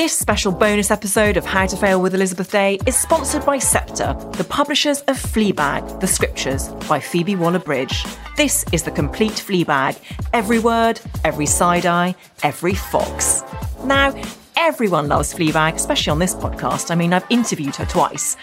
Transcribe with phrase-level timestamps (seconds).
[0.00, 4.16] This special bonus episode of How to Fail with Elizabeth Day is sponsored by Sceptre,
[4.38, 8.06] the publishers of Fleabag, The Scriptures by Phoebe Waller-Bridge.
[8.34, 10.00] This is the complete Fleabag.
[10.32, 13.44] Every word, every side eye, every fox.
[13.84, 14.14] Now,
[14.56, 16.90] everyone loves Fleabag, especially on this podcast.
[16.90, 18.38] I mean, I've interviewed her twice.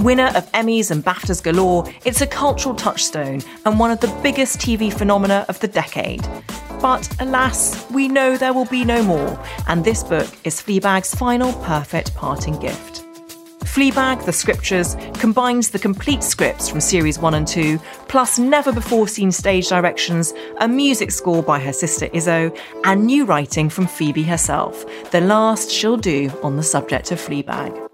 [0.00, 4.60] Winner of Emmys and BAFTAs galore, it's a cultural touchstone and one of the biggest
[4.60, 6.26] TV phenomena of the decade.
[6.82, 9.38] But alas, we know there will be no more,
[9.68, 13.04] and this book is Fleabag's final perfect parting gift.
[13.60, 19.06] Fleabag, The Scriptures, combines the complete scripts from series 1 and 2, plus never before
[19.06, 24.24] seen stage directions, a music score by her sister Izzo, and new writing from Phoebe
[24.24, 27.88] herself, the last she'll do on the subject of Fleabag.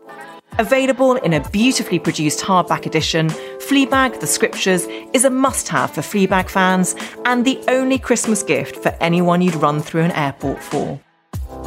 [0.59, 3.31] Available in a beautifully produced hardback edition,
[3.69, 6.95] Fleabag The Scriptures is a must have for Fleabag fans
[7.27, 10.99] and the only Christmas gift for anyone you'd run through an airport for.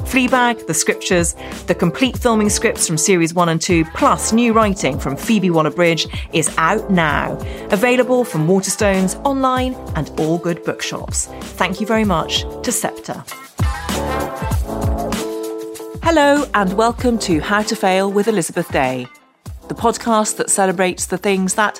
[0.07, 1.35] Fleabag, The Scriptures,
[1.67, 5.69] the complete filming scripts from series 1 and 2, plus new writing from Phoebe Waller
[5.69, 7.37] Bridge, is out now.
[7.69, 11.27] Available from Waterstones, online, and all good bookshops.
[11.27, 13.23] Thank you very much to Sceptre.
[16.01, 19.05] Hello, and welcome to How to Fail with Elizabeth Day,
[19.67, 21.79] the podcast that celebrates the things that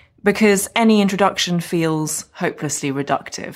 [0.23, 3.55] because any introduction feels hopelessly reductive.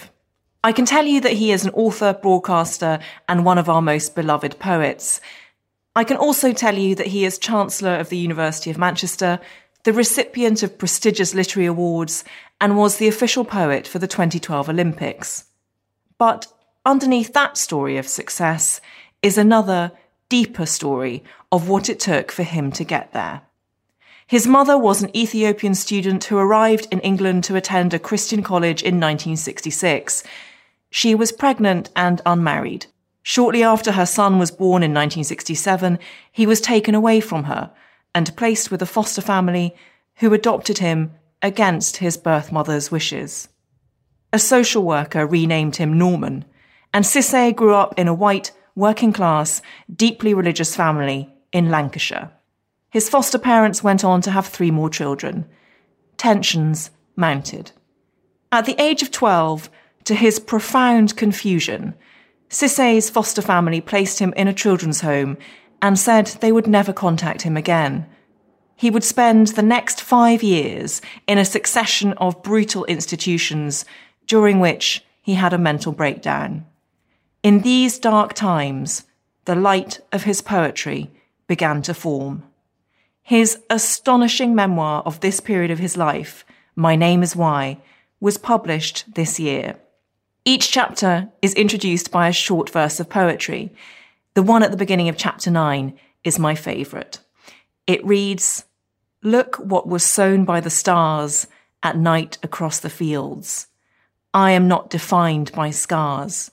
[0.63, 2.99] I can tell you that he is an author, broadcaster,
[3.29, 5.21] and one of our most beloved poets.
[5.95, 9.39] I can also tell you that he is Chancellor of the University of Manchester,
[9.83, 12.23] the recipient of prestigious literary awards,
[12.59, 15.45] and was the official poet for the 2012 Olympics.
[16.17, 16.47] But
[16.83, 18.81] underneath that story of success
[19.21, 19.91] is another,
[20.29, 23.41] deeper story of what it took for him to get there.
[24.27, 28.81] His mother was an Ethiopian student who arrived in England to attend a Christian college
[28.81, 30.23] in 1966.
[30.89, 32.87] She was pregnant and unmarried.
[33.21, 35.99] Shortly after her son was born in 1967,
[36.31, 37.71] he was taken away from her
[38.15, 39.75] and placed with a foster family
[40.15, 41.11] who adopted him
[41.43, 43.47] against his birth mother's wishes.
[44.33, 46.45] A social worker renamed him Norman,
[46.93, 49.61] and Sissay grew up in a white, working class,
[49.93, 52.31] deeply religious family in Lancashire.
[52.95, 55.43] His foster parents went on to have three more children.
[56.15, 57.73] Tensions mounted.
[58.53, 59.69] At the age of 12,
[60.05, 61.93] to his profound confusion,
[62.47, 65.37] Sissay's foster family placed him in a children's home
[65.81, 68.05] and said they would never contact him again.
[68.77, 73.83] He would spend the next five years in a succession of brutal institutions
[74.25, 76.65] during which he had a mental breakdown.
[77.43, 79.03] In these dark times,
[79.43, 81.11] the light of his poetry
[81.45, 82.43] began to form.
[83.27, 87.79] His astonishing memoir of this period of his life, My Name is Why,
[88.19, 89.77] was published this year.
[90.45, 93.73] Each chapter is introduced by a short verse of poetry.
[94.35, 97.17] The one at the beginning of chapter 9 is my favourite.
[97.87, 98.65] It reads,
[99.23, 101.47] Look what was sown by the stars
[101.81, 103.65] at night across the fields.
[104.35, 106.51] I am not defined by scars,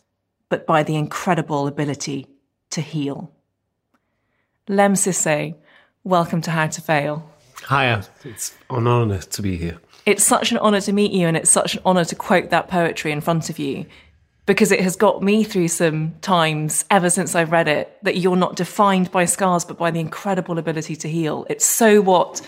[0.48, 2.28] but by the incredible ability
[2.70, 3.30] to heal.
[4.68, 5.56] Lemn Sissay
[6.04, 7.30] Welcome to How to Fail.
[7.68, 9.78] Hiya, it's an honour to be here.
[10.04, 12.66] It's such an honour to meet you, and it's such an honour to quote that
[12.66, 13.86] poetry in front of you
[14.44, 18.34] because it has got me through some times ever since I've read it that you're
[18.34, 21.46] not defined by scars, but by the incredible ability to heal.
[21.48, 22.40] It's so what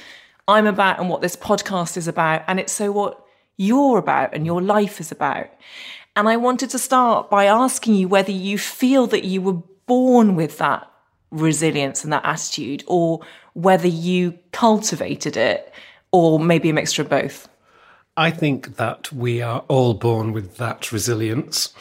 [0.49, 3.25] I'm about and what this podcast is about, and it's so what
[3.57, 5.47] you're about and your life is about.
[6.17, 10.35] And I wanted to start by asking you whether you feel that you were born
[10.35, 10.91] with that
[11.31, 13.21] resilience and that attitude, or
[13.55, 15.73] whether you cultivated it
[16.13, 17.49] or maybe a mixture of both?
[18.17, 21.75] I think that we are all born with that resilience.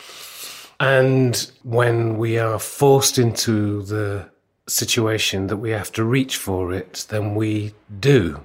[0.80, 4.30] And when we are forced into the
[4.68, 8.44] situation that we have to reach for it, then we do.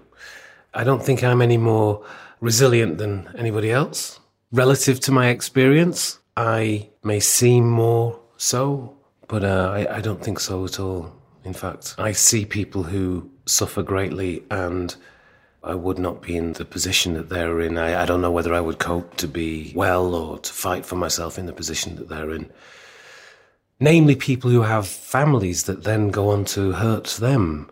[0.75, 2.05] I don't think I'm any more
[2.41, 4.21] resilient than anybody else.
[4.53, 8.97] Relative to my experience, I may seem more so,
[9.27, 11.13] but uh, I, I don't think so at all.
[11.49, 14.95] In fact, I see people who suffer greatly and
[15.63, 17.79] I would not be in the position that they're in.
[17.79, 20.97] I, I, don't know whether I would cope to be well or to fight for
[20.97, 22.53] myself in the position that they're in.
[23.81, 27.71] Namely, people who have families that then go on to hurt them.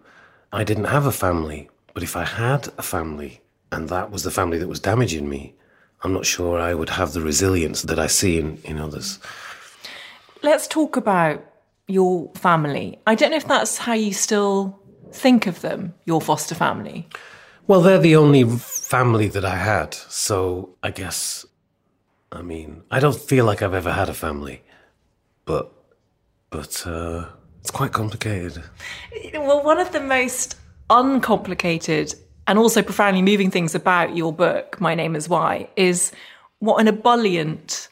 [0.55, 4.31] I didn't have a family, But if I had a family and that was the
[4.31, 5.55] family that was damaging me,
[6.02, 9.19] I'm not sure I would have the resilience that I see in, in others.
[10.43, 11.44] Let's talk about
[11.88, 12.98] your family.
[13.06, 14.80] I don't know if that's how you still
[15.12, 17.08] think of them, your foster family.
[17.66, 19.94] Well, they're the only family that I had.
[19.94, 21.46] So I guess,
[22.30, 24.62] I mean, I don't feel like I've ever had a family,
[25.44, 25.72] but,
[26.50, 27.26] but, uh,
[27.60, 28.62] it's quite complicated.
[29.34, 30.56] Well, one of the most
[30.88, 32.14] uncomplicated
[32.46, 36.12] and also profoundly moving things about your book, My Name is Why, is
[36.60, 37.88] what an ebullient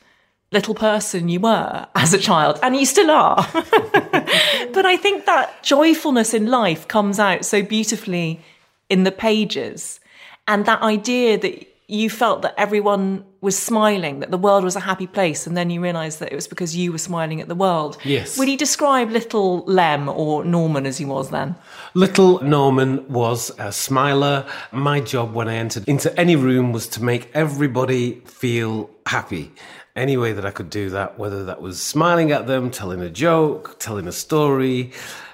[0.55, 3.47] little person you were as a child, and you still are.
[3.53, 8.41] but I think that joyfulness in life comes out so beautifully
[8.89, 10.01] in the pages.
[10.49, 14.81] And that idea that you felt that everyone was smiling, that the world was a
[14.81, 17.55] happy place, and then you realised that it was because you were smiling at the
[17.55, 17.99] world.
[18.05, 18.39] Yes.
[18.39, 21.55] Would you describe little Lemn or Norman as he was then?
[21.93, 24.47] Little Norman was a smiler.
[24.73, 29.53] My job when I entered into any room was to make everybody feel happy.
[29.97, 33.11] Any way that I could do that, whether that was smiling at them, telling a
[33.11, 34.93] joke, telling a story.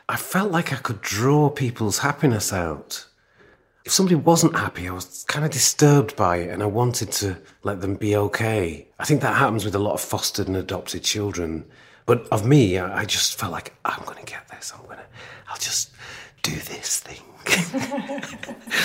[0.09, 3.07] I felt like I could draw people's happiness out
[3.85, 7.37] if somebody wasn't happy, I was kind of disturbed by it and I wanted to
[7.63, 8.87] let them be okay.
[8.99, 11.65] I think that happens with a lot of fostered and adopted children.
[12.07, 14.73] But of me, I just felt like, I'm going to get this.
[14.75, 15.05] I'm going to,
[15.49, 15.91] I'll just
[16.43, 17.23] do this thing.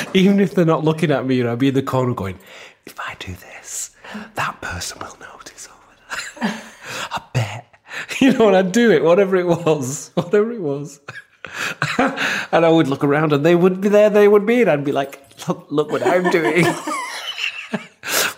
[0.13, 2.39] Even if they're not looking at me, you know, I'll be in the corner going,
[2.85, 3.94] if I do this,
[4.35, 6.61] that person will notice over there.
[7.11, 7.65] I bet.
[8.19, 10.99] You know, and I'd do it, whatever it was, whatever it was.
[11.97, 14.83] and I would look around and they would be there, they would be, and I'd
[14.83, 16.65] be like, look, look what I'm doing.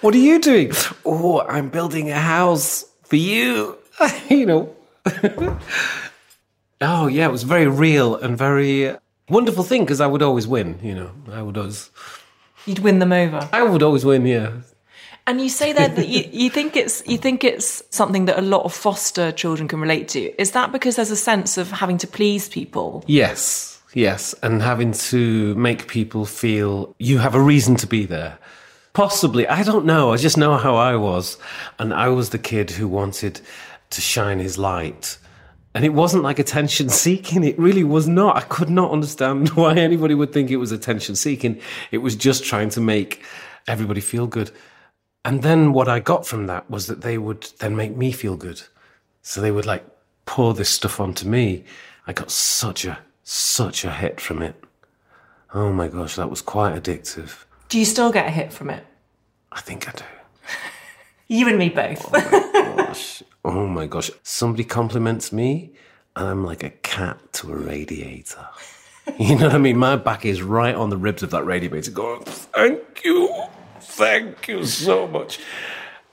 [0.01, 0.71] what are you doing?
[1.05, 3.77] Oh, I'm building a house for you.
[4.29, 4.75] you know.
[6.81, 8.97] oh, yeah, it was very real and very uh,
[9.29, 11.11] wonderful thing because I would always win, you know.
[11.31, 11.89] I would always.
[12.65, 13.47] You'd win them over.
[13.53, 14.51] I would always win, yeah.
[15.27, 18.41] And you say that, that you, you think it's you think it's something that a
[18.41, 20.41] lot of foster children can relate to.
[20.41, 23.03] Is that because there's a sense of having to please people?
[23.07, 28.39] Yes, yes, and having to make people feel you have a reason to be there.
[28.93, 30.13] Possibly, I don't know.
[30.13, 31.37] I just know how I was,
[31.77, 33.41] and I was the kid who wanted
[33.89, 35.17] to shine his light.
[35.75, 37.43] And it wasn't like attention seeking.
[37.43, 38.37] It really was not.
[38.37, 41.59] I could not understand why anybody would think it was attention seeking.
[41.91, 43.21] It was just trying to make
[43.67, 44.51] everybody feel good.
[45.27, 48.37] And then what I got from that was that they would then make me feel
[48.37, 48.61] good.
[49.21, 49.85] So they would like
[50.25, 51.65] pour this stuff onto me.
[52.07, 54.55] I got such a, such a hit from it.
[55.53, 57.43] Oh my gosh, that was quite addictive.
[57.67, 58.85] Do you still get a hit from it?
[59.51, 60.05] I think I do.
[61.27, 62.09] you and me both.
[62.13, 63.21] oh my gosh.
[63.43, 64.09] Oh my gosh.
[64.23, 65.73] Somebody compliments me
[66.15, 68.47] and I'm like a cat to a radiator.
[69.19, 69.77] You know what I mean?
[69.77, 73.49] My back is right on the ribs of that radiator going, thank you
[73.97, 75.39] thank you so much.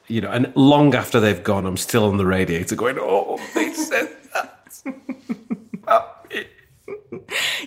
[0.06, 3.72] You know, and long after they've gone, I'm still on the radiator going, oh, they
[3.72, 4.82] said that.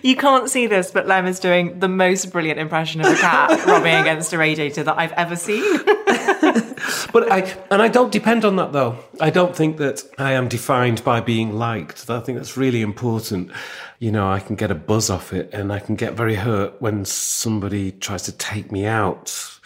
[0.02, 3.50] you can't see this, but Lemn is doing the most brilliant impression of a cat
[3.66, 5.84] rubbing against a radiator that I've ever seen.
[7.12, 8.98] but I and I don't depend on that though.
[9.20, 12.08] I don't think that I am defined by being liked.
[12.08, 13.50] I think that's really important.
[13.98, 16.80] You know, I can get a buzz off it and I can get very hurt
[16.80, 19.57] when somebody tries to take me out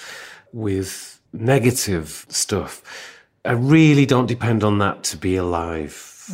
[0.52, 2.82] with negative stuff.
[3.44, 6.30] I really don't depend on that to be alive.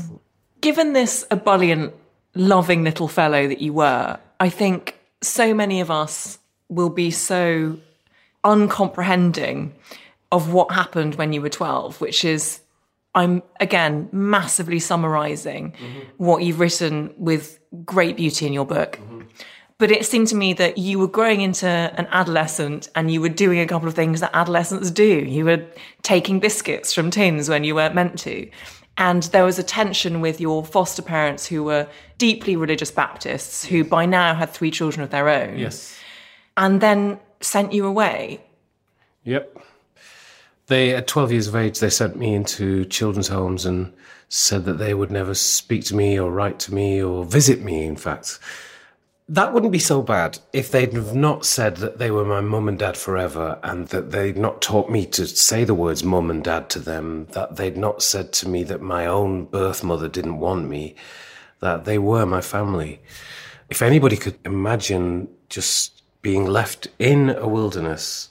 [0.60, 1.94] Given this ebullient,
[2.34, 7.78] loving little fellow that you were, I think so many of us will be so
[8.44, 9.74] uncomprehending
[10.30, 12.60] of what happened when you were 12, which is,
[13.14, 16.00] I'm again massively summarizing mm-hmm.
[16.18, 18.98] what you've written with great beauty in your book.
[19.00, 19.22] Mm-hmm.
[19.78, 23.28] But it seemed to me that you were growing into an adolescent and you were
[23.28, 25.04] doing a couple of things that adolescents do.
[25.04, 25.64] You were
[26.02, 28.50] taking biscuits from tins when you weren't meant to.
[28.96, 31.86] And there was a tension with your foster parents who were
[32.18, 35.56] deeply religious Baptists who by now had three children of their own.
[35.56, 35.96] Yes.
[36.56, 38.40] And then sent you away.
[39.22, 39.58] Yep.
[40.66, 43.92] They, at 12 years of age, they sent me into children's homes and
[44.28, 47.84] said that they would never speak to me or write to me or visit me,
[47.84, 48.40] in fact.
[49.30, 52.66] That wouldn't be so bad if they'd have not said that they were my mum
[52.66, 56.42] and dad forever and that they'd not taught me to say the words mum and
[56.42, 60.38] dad to them, that they'd not said to me that my own birth mother didn't
[60.38, 60.94] want me,
[61.60, 63.02] that they were my family.
[63.68, 68.30] If anybody could imagine just being left in a wilderness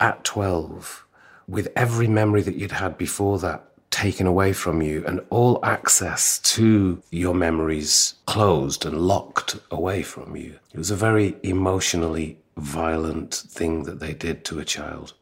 [0.00, 1.06] at 12
[1.46, 6.38] with every memory that you'd had before that taken away from you and all access
[6.40, 10.58] to your memories closed and locked away from you.
[10.72, 15.14] It was a very emotionally violent thing that they did to a child.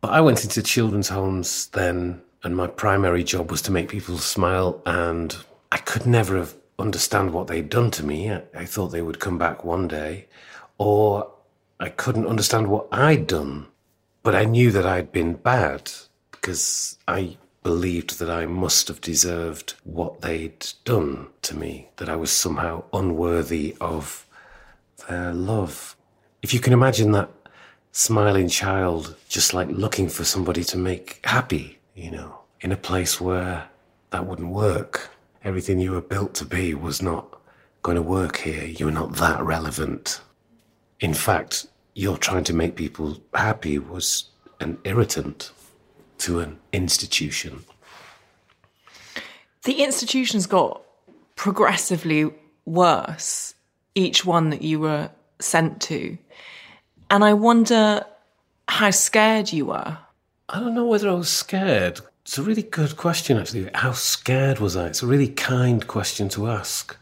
[0.00, 4.18] But I went into children's homes then, and my primary job was to make people
[4.18, 5.36] smile, and
[5.72, 8.30] I could never have understand what they'd done to me.
[8.30, 10.26] I, I thought they would come back one day,
[10.78, 11.30] or
[11.80, 13.66] I couldn't understand what I'd done.
[14.22, 15.92] But I knew that I'd been bad
[16.30, 22.14] because I believed that I must have deserved what they'd done to me, that I
[22.14, 24.26] was somehow unworthy of
[25.08, 25.96] their love.
[26.42, 27.30] If you can imagine that
[27.90, 33.20] smiling child just like looking for somebody to make happy, you know, in a place
[33.20, 33.68] where
[34.10, 35.10] that wouldn't work.
[35.42, 37.40] Everything you were built to be was not
[37.82, 38.64] going to work here.
[38.64, 40.20] You were not that relevant.
[41.00, 44.30] In fact, you're trying to make people happy was
[44.60, 45.50] an irritant
[46.18, 47.64] to an institution.
[49.64, 50.82] The institutions got
[51.36, 52.30] progressively
[52.66, 53.54] worse,
[53.94, 56.18] each one that you were sent to.
[57.10, 58.04] And I wonder
[58.68, 59.98] how scared you were.
[60.48, 62.00] I don't know whether I was scared.
[62.22, 63.70] It's a really good question, actually.
[63.74, 64.86] How scared was I?
[64.86, 66.96] It's a really kind question to ask.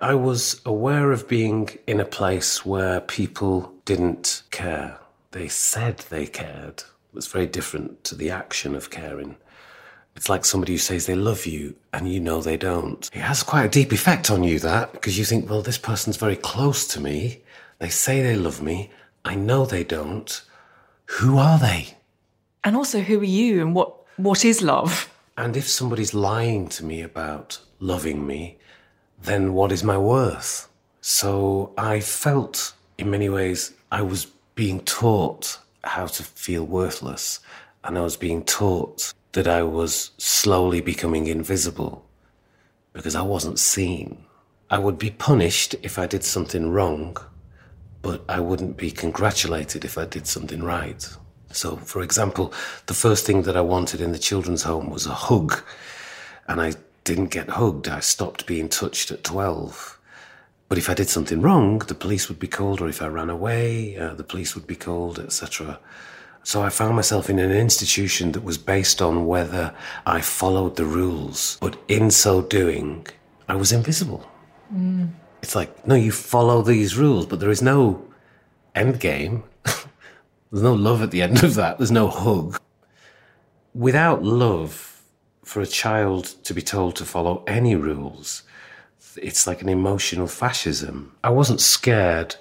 [0.00, 4.98] I was aware of being in a place where people didn't care.
[5.30, 6.82] They said they cared.
[7.16, 9.36] Was very different to the action of caring.
[10.16, 13.08] It's like somebody who says they love you and you know they don't.
[13.12, 16.18] It has quite a deep effect on you, that, because you think, well, this person's
[16.18, 17.42] very close to me.
[17.78, 18.90] They say they love me.
[19.24, 20.42] I know they don't.
[21.06, 21.96] Who are they?
[22.62, 25.10] And also, who are you and what, what is love?
[25.38, 28.58] And if somebody's lying to me about loving me,
[29.22, 30.68] then what is my worth?
[31.00, 37.40] So I felt, in many ways, I was being taught how to feel worthless,
[37.84, 42.06] and I was being taught that I was slowly becoming invisible
[42.92, 44.24] because I wasn't seen.
[44.70, 47.16] I would be punished if I did something wrong,
[48.02, 51.08] but I wouldn't be congratulated if I did something right.
[51.52, 52.52] So, for example,
[52.86, 55.62] the first thing that I wanted in the children's home was a hug,
[56.48, 56.74] and I
[57.04, 57.88] didn't get hugged.
[57.88, 59.95] I stopped being touched at 12.
[60.68, 63.30] But if I did something wrong, the police would be called, or if I ran
[63.30, 65.78] away, uh, the police would be called, etc.
[66.42, 70.84] So I found myself in an institution that was based on whether I followed the
[70.84, 71.58] rules.
[71.60, 73.06] But in so doing,
[73.48, 74.28] I was invisible.
[74.74, 75.10] Mm.
[75.42, 78.04] It's like, no, you follow these rules, but there is no
[78.74, 79.44] end game.
[79.64, 81.78] There's no love at the end of that.
[81.78, 82.60] There's no hug.
[83.74, 84.96] Without love,
[85.46, 88.42] for a child to be told to follow any rules,
[89.20, 91.12] it's like an emotional fascism.
[91.24, 92.36] I wasn't scared.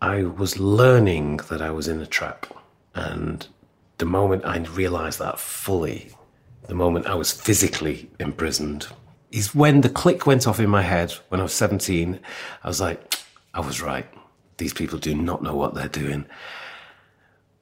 [0.00, 2.46] I was learning that I was in a trap.
[2.94, 3.46] And
[3.98, 6.10] the moment I realized that fully,
[6.68, 8.86] the moment I was physically imprisoned,
[9.30, 12.20] is when the click went off in my head when I was 17.
[12.62, 13.14] I was like,
[13.52, 14.06] I was right.
[14.58, 16.26] These people do not know what they're doing.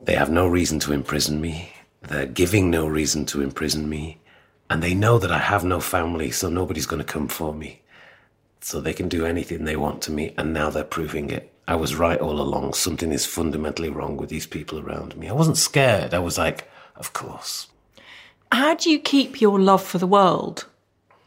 [0.01, 1.73] They have no reason to imprison me.
[2.03, 4.21] They're giving no reason to imprison me.
[4.69, 7.82] And they know that I have no family, so nobody's going to come for me.
[8.65, 11.53] So they can do anything they want to me, and now they're proving it.
[11.67, 12.75] I was right all along.
[12.75, 15.29] Something is fundamentally wrong with these people around me.
[15.29, 16.15] I wasn't scared.
[16.15, 17.67] I was like, of course.
[18.53, 20.67] How do you keep your love for the world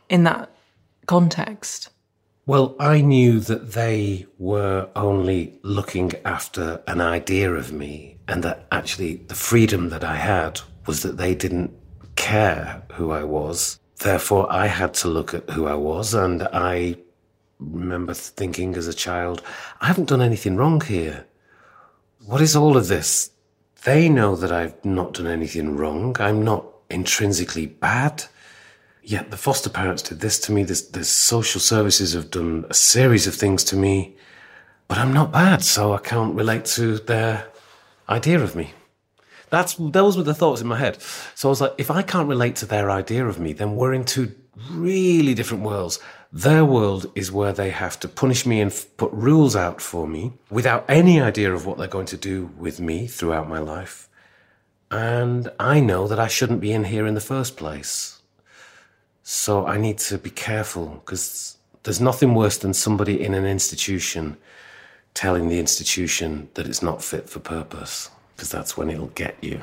[0.10, 0.50] in that
[1.08, 1.90] context?
[2.46, 8.68] Well, I knew that they were only looking after an idea of me, and that
[8.72, 11.72] actually the freedom that I had was that they didn't
[12.16, 13.80] care who I was.
[13.98, 16.98] Therefore, I had to look at who I was, and I
[17.60, 19.42] remember thinking as a child,
[19.82, 21.26] I haven't done anything wrong here.
[22.26, 23.32] What is all of this?
[23.84, 26.16] They know that I've not done anything wrong.
[26.20, 28.26] I'm not intrinsically bad.
[29.04, 30.64] Yet the foster parents did this to me.
[30.64, 34.16] The social services have done a series of things to me.
[34.88, 37.48] But I'm not bad, so I can't relate to their
[38.10, 38.74] idea of me.
[39.52, 40.98] That's those were the thoughts in my head.
[41.36, 43.94] So I was like, if I can't relate to their idea of me, then we're
[43.94, 44.34] in two
[44.72, 46.00] really different worlds.
[46.36, 50.06] Their world is where they have to punish me and f- put rules out for
[50.06, 54.10] me without any idea of what they're going to do with me throughout my life.
[54.92, 58.20] And I know that I shouldn't be in here in the first place.
[59.24, 64.36] So I need to be careful because there's nothing worse than somebody in an institution
[65.14, 69.62] telling the institution that it's not fit for purpose because that's when it'll get you.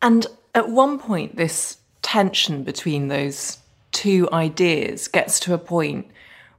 [0.00, 3.58] And at one point, this tension between those
[3.92, 6.08] two ideas gets to a point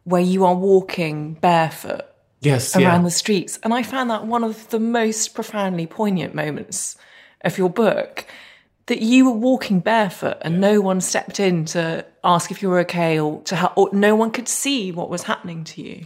[0.03, 2.01] where you are walking barefoot
[2.41, 3.05] yes, around yeah.
[3.05, 3.59] the streets.
[3.63, 6.97] And I found that one of the most profoundly poignant moments
[7.41, 8.25] of your book
[8.87, 12.79] that you were walking barefoot and no one stepped in to ask if you were
[12.79, 16.05] okay or to help, or no one could see what was happening to you.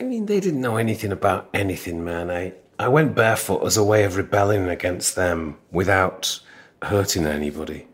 [0.00, 2.30] I mean, they didn't know anything about anything, man.
[2.30, 6.40] I, I went barefoot as a way of rebelling against them without
[6.82, 7.86] hurting anybody.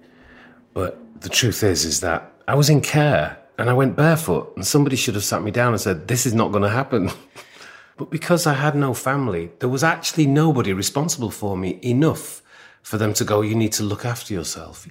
[0.73, 4.67] But the truth is, is that I was in care and I went barefoot and
[4.67, 7.11] somebody should have sat me down and said, this is not going to happen.
[7.97, 12.43] but because I had no family, there was actually nobody responsible for me enough
[12.83, 14.87] for them to go, you need to look after yourself.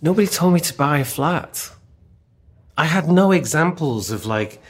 [0.00, 1.70] Nobody told me to buy a flat.
[2.76, 4.60] I had no examples of like,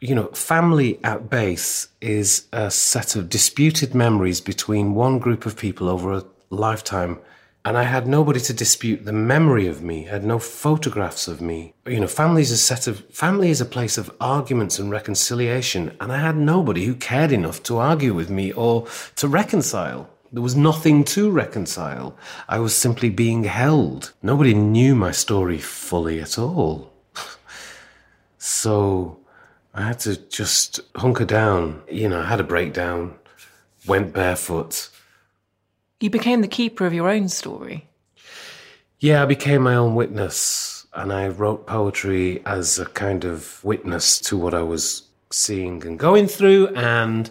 [0.00, 5.56] you know, family at base is a set of disputed memories between one group of
[5.56, 7.18] people over a lifetime.
[7.66, 11.40] And I had nobody to dispute the memory of me, I had no photographs of
[11.40, 11.74] me.
[11.84, 15.96] You know, family is a set of, family is a place of arguments and reconciliation.
[16.00, 20.08] And I had nobody who cared enough to argue with me or to reconcile.
[20.32, 22.16] There was nothing to reconcile.
[22.48, 24.12] I was simply being held.
[24.22, 26.92] Nobody knew my story fully at all.
[28.38, 29.18] so
[29.74, 31.82] I had to just hunker down.
[31.90, 33.16] You know, I had a breakdown,
[33.88, 34.88] went barefoot.
[36.00, 37.88] You became the keeper of your own story.
[38.98, 44.18] Yeah, I became my own witness and I wrote poetry as a kind of witness
[44.20, 47.28] to what I was seeing and going through and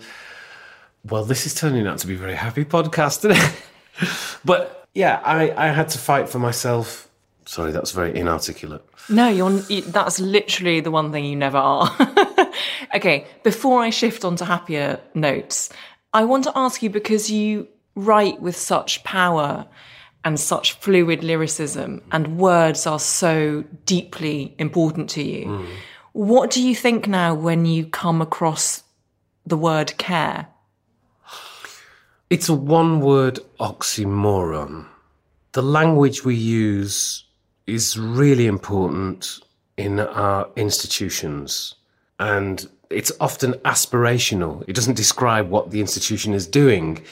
[1.09, 3.49] well, this is turning out to be a very happy podcast today.
[4.45, 7.07] but yeah, I, I had to fight for myself.
[7.45, 8.83] Sorry, that's very inarticulate.
[9.07, 9.51] No, you're.
[9.81, 11.95] That's literally the one thing you never are.
[12.95, 15.69] okay, before I shift on to happier notes,
[16.11, 19.65] I want to ask you because you write with such power
[20.23, 25.45] and such fluid lyricism, and words are so deeply important to you.
[25.45, 25.67] Mm.
[26.13, 28.83] What do you think now when you come across
[29.45, 30.47] the word care?
[32.29, 34.87] It's a one word oxymoron.
[35.51, 37.23] The language we use
[37.67, 39.39] is really important
[39.77, 41.75] in our institutions
[42.19, 44.63] and it's often aspirational.
[44.67, 47.03] It doesn't describe what the institution is doing.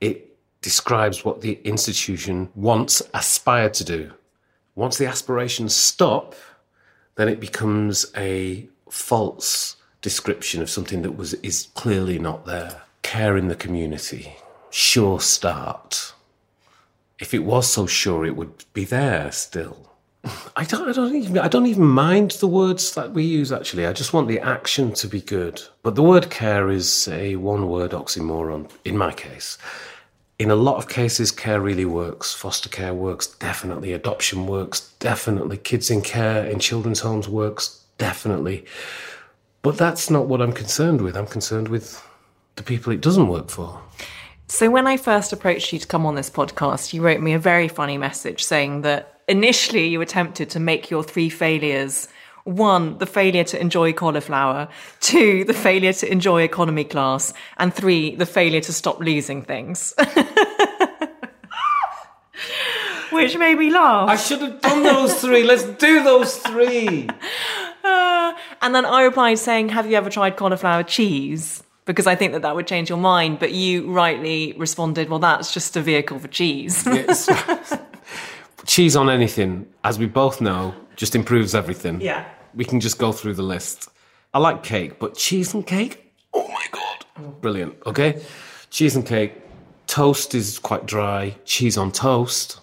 [0.00, 0.29] It
[0.62, 4.12] describes what the institution wants aspire to do.
[4.74, 6.34] Once the aspirations stop,
[7.16, 12.82] then it becomes a false description of something that was is clearly not there.
[13.02, 14.36] Care in the community
[14.70, 16.14] sure start.
[17.18, 19.90] If it was so sure, it would be there still.
[20.56, 23.52] I don't, I don't even, I don't even mind the words that we use.
[23.52, 25.62] Actually, I just want the action to be good.
[25.82, 29.58] But the word care is a one-word oxymoron in my case.
[30.40, 32.32] In a lot of cases, care really works.
[32.32, 33.92] Foster care works, definitely.
[33.92, 35.58] Adoption works, definitely.
[35.58, 38.64] Kids in care in children's homes works, definitely.
[39.60, 41.14] But that's not what I'm concerned with.
[41.14, 42.02] I'm concerned with
[42.56, 43.82] the people it doesn't work for.
[44.48, 47.38] So, when I first approached you to come on this podcast, you wrote me a
[47.38, 52.08] very funny message saying that initially you attempted to make your three failures
[52.44, 54.68] one, the failure to enjoy cauliflower,
[55.00, 59.94] two, the failure to enjoy economy class, and three, the failure to stop losing things.
[63.12, 64.08] Which made me laugh.
[64.08, 65.42] I should have done those three.
[65.42, 67.08] Let's do those three.
[67.84, 71.62] Uh, and then I replied saying, Have you ever tried cauliflower cheese?
[71.90, 73.38] because I think that that would change your mind.
[73.38, 76.84] But you rightly responded, well, that's just a vehicle for cheese.
[76.86, 77.28] yes.
[78.66, 81.98] cheese on anything, as we both know, just improves everything.
[82.02, 82.26] Yeah.
[82.54, 83.88] We can just go through the list.
[84.34, 86.12] I like cake, but cheese and cake?
[86.34, 87.40] Oh my God.
[87.40, 87.74] Brilliant.
[87.86, 88.22] Okay.
[88.68, 89.32] Cheese and cake.
[89.86, 91.34] Toast is quite dry.
[91.46, 92.60] Cheese on toast.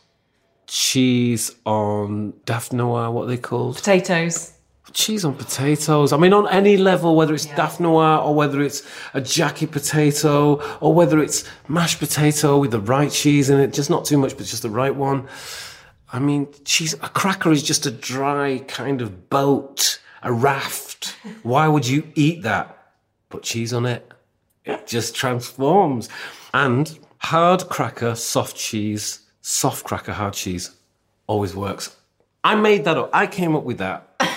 [0.68, 3.78] Cheese on dauphinoise, what are they called?
[3.78, 4.54] Potatoes
[4.94, 6.14] cheese on potatoes.
[6.14, 7.76] I mean, on any level, whether it's yeah.
[7.80, 8.82] Noir or whether it's
[9.14, 13.90] a jacket potato or whether it's mashed potato with the right cheese in it, just
[13.90, 15.28] not too much, but just the right one.
[16.12, 21.16] I mean, cheese, a cracker is just a dry kind of boat, a raft.
[21.44, 22.94] Why would you eat that?
[23.30, 24.10] Put cheese on it.
[24.64, 26.08] It just transforms.
[26.54, 30.72] And hard cracker, soft cheese, soft cracker, hard cheese
[31.28, 31.96] always works.
[32.44, 33.10] I made that up.
[33.14, 34.04] I came up with that.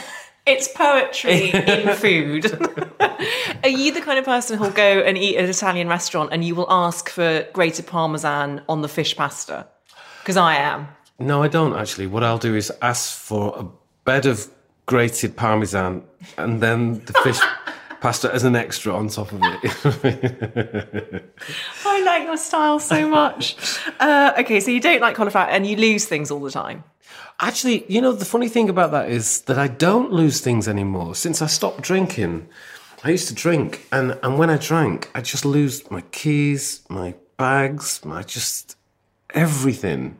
[0.46, 2.46] It's poetry in food.
[3.62, 6.42] Are you the kind of person who'll go and eat at an Italian restaurant and
[6.42, 9.68] you will ask for grated parmesan on the fish pasta?
[10.20, 10.88] Because I am.
[11.20, 12.06] No, I don't actually.
[12.06, 13.66] What I'll do is ask for a
[14.04, 14.48] bed of
[14.86, 16.02] grated parmesan
[16.38, 17.38] and then the fish
[18.00, 21.24] pasta as an extra on top of it.
[21.84, 23.56] I like your style so much.
[24.00, 26.84] Uh, okay, so you don't like cauliflower and you lose things all the time.
[27.38, 31.14] Actually, you know, the funny thing about that is that I don't lose things anymore.
[31.14, 32.48] Since I stopped drinking,
[33.04, 37.14] I used to drink, and, and when I drank, I just lose my keys, my
[37.38, 38.76] bags, my just
[39.32, 40.18] everything.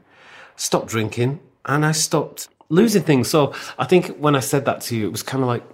[0.61, 3.29] Stopped drinking and I stopped losing things.
[3.29, 5.65] So I think when I said that to you, it was kind of like,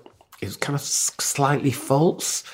[0.40, 2.44] it was kind of slightly false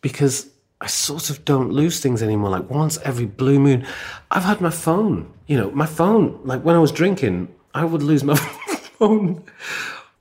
[0.00, 0.48] because
[0.80, 2.50] I sort of don't lose things anymore.
[2.50, 3.86] Like once every blue moon,
[4.30, 8.02] I've had my phone, you know, my phone, like when I was drinking, I would
[8.02, 9.44] lose my phone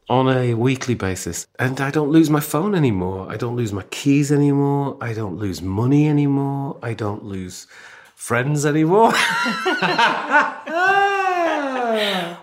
[0.10, 1.47] on a weekly basis.
[1.60, 3.32] And I don't lose my phone anymore.
[3.32, 4.97] I don't lose my keys anymore.
[4.99, 6.78] I don't lose money anymore.
[6.84, 7.67] I don't lose
[8.15, 9.13] friends anymore.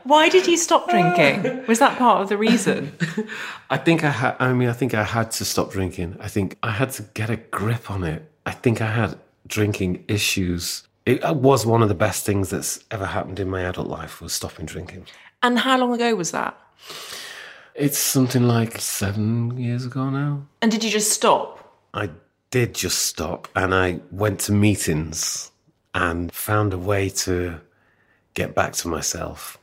[0.05, 1.67] Why did you stop drinking?
[1.67, 2.93] Was that part of the reason?
[3.71, 6.17] I think I had, I mean, I think I had to stop drinking.
[6.21, 8.31] I think I had to get a grip on it.
[8.47, 10.85] I think I had drinking issues.
[11.07, 14.33] It was one of the best things that's ever happened in my adult life was
[14.33, 15.07] stopping drinking.
[15.43, 16.59] And how long ago was that?
[17.75, 20.47] It's something like seven years ago now.
[20.61, 21.79] And did you just stop?
[21.95, 22.11] I
[22.51, 25.51] did just stop and I went to meetings
[25.95, 27.61] and found a way to
[28.35, 29.59] get back to myself.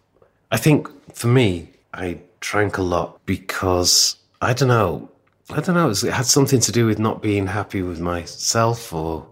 [0.51, 5.09] I think for me, I drank a lot because I don't know.
[5.49, 5.89] I don't know.
[5.89, 9.27] It had something to do with not being happy with myself or,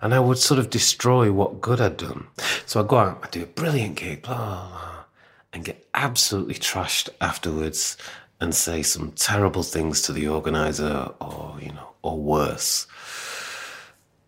[0.00, 2.26] and I would sort of destroy what good I'd done.
[2.66, 5.04] So I'd go out, I'd do a brilliant gig, blah, blah, blah,
[5.52, 7.96] and get absolutely trashed afterwards
[8.40, 12.86] and say some terrible things to the organizer or, you know, or worse.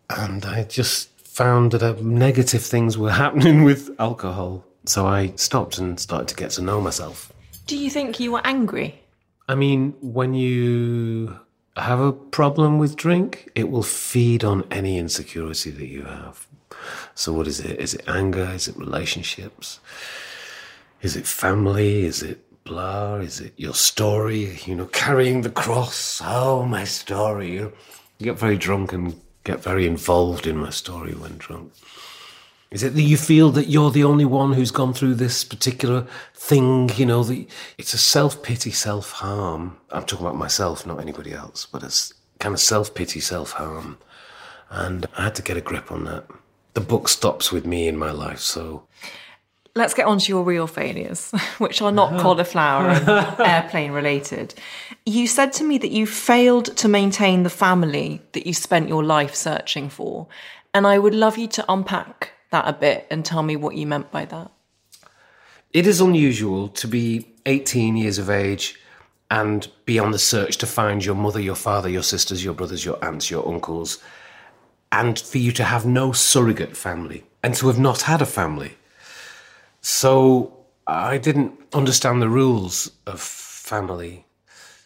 [0.09, 4.65] And I just found that negative things were happening with alcohol.
[4.85, 7.31] So I stopped and started to get to know myself.
[7.67, 9.01] Do you think you were angry?
[9.47, 11.39] I mean, when you
[11.77, 16.47] have a problem with drink, it will feed on any insecurity that you have.
[17.15, 17.79] So, what is it?
[17.79, 18.49] Is it anger?
[18.53, 19.79] Is it relationships?
[21.01, 22.03] Is it family?
[22.03, 23.15] Is it blah?
[23.15, 24.59] Is it your story?
[24.65, 26.21] You know, carrying the cross.
[26.23, 27.55] Oh, my story.
[27.55, 27.71] You
[28.19, 31.73] get very drunk and get very involved in my story when drunk.
[32.71, 36.07] Is it that you feel that you're the only one who's gone through this particular
[36.33, 36.89] thing?
[36.95, 37.45] You know, the,
[37.77, 39.77] it's a self pity, self harm.
[39.89, 43.97] I'm talking about myself, not anybody else, but it's kind of self pity, self harm.
[44.69, 46.25] And I had to get a grip on that.
[46.73, 48.83] The book stops with me in my life, so.
[49.73, 52.21] Let's get on to your real failures, which are not uh-huh.
[52.21, 54.53] cauliflower and airplane related.
[55.05, 59.03] You said to me that you failed to maintain the family that you spent your
[59.03, 60.27] life searching for.
[60.73, 63.87] And I would love you to unpack that a bit and tell me what you
[63.87, 64.51] meant by that.
[65.71, 68.77] It is unusual to be 18 years of age
[69.29, 72.83] and be on the search to find your mother, your father, your sisters, your brothers,
[72.83, 73.99] your aunts, your uncles,
[74.91, 78.75] and for you to have no surrogate family and to have not had a family.
[79.81, 84.25] So I didn't understand the rules of family.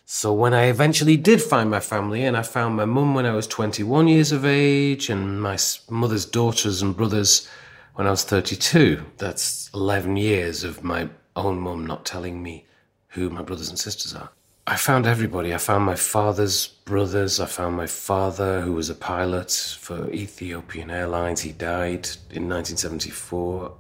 [0.06, 3.34] So when I eventually did find my family, and I found my mum when I
[3.34, 5.58] was 21 years of age, and my
[5.90, 7.48] mother's daughters and brothers
[7.96, 12.66] when I was 32, that's 11 years of my own mum not telling me
[13.10, 14.30] who my brothers and sisters are.
[14.68, 15.54] I found everybody.
[15.54, 17.40] I found my father's brothers.
[17.40, 21.42] I found my father, who was a pilot for Ethiopian Airlines.
[21.42, 23.74] He died in 1974.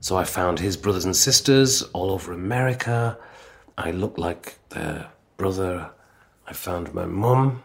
[0.00, 3.18] So I found his brothers and sisters all over America.
[3.76, 5.90] I looked like their brother.
[6.46, 7.62] I found my mum.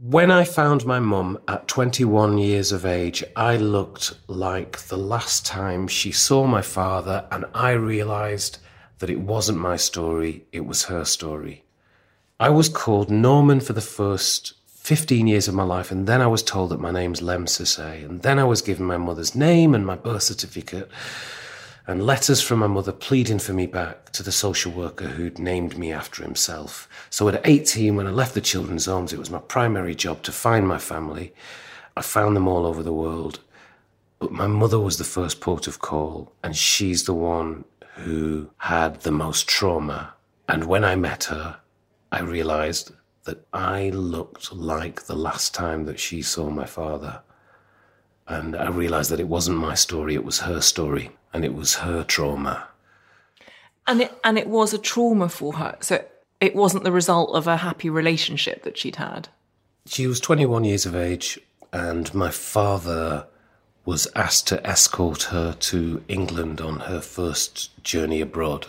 [0.00, 5.44] When I found my mum at 21 years of age, I looked like the last
[5.44, 8.58] time she saw my father, and I realized
[8.98, 11.64] that it wasn't my story, it was her story.
[12.38, 14.52] I was called Norman for the first
[14.88, 18.02] 15 years of my life, and then I was told that my name's Lemn Sissay,
[18.06, 20.88] and then I was given my mother's name and my birth certificate
[21.86, 25.76] and letters from my mother pleading for me back to the social worker who'd named
[25.76, 26.88] me after himself.
[27.10, 30.32] So at 18, when I left the children's homes, it was my primary job to
[30.32, 31.34] find my family.
[31.94, 33.40] I found them all over the world.
[34.18, 39.02] But my mother was the first port of call, and she's the one who had
[39.02, 40.14] the most trauma.
[40.48, 41.58] And when I met her,
[42.10, 42.92] I realized
[43.28, 47.20] that I looked like the last time that she saw my father.
[48.26, 51.74] And I realized that it wasn't my story, it was her story and it was
[51.74, 52.68] her trauma.
[53.86, 55.76] And it and it was a trauma for her.
[55.80, 56.02] So
[56.40, 59.28] it wasn't the result of a happy relationship that she'd had.
[59.84, 61.38] She was 21 years of age,
[61.70, 63.26] and my father
[63.84, 68.68] was asked to escort her to England on her first journey abroad.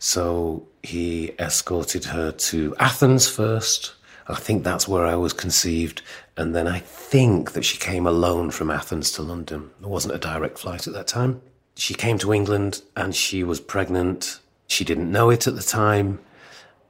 [0.00, 3.94] So he escorted her to Athens first.
[4.26, 6.02] I think that's where I was conceived.
[6.36, 9.70] And then I think that she came alone from Athens to London.
[9.80, 11.40] There wasn't a direct flight at that time
[11.80, 14.40] she came to England and she was pregnant.
[14.66, 16.20] She didn't know it at the time.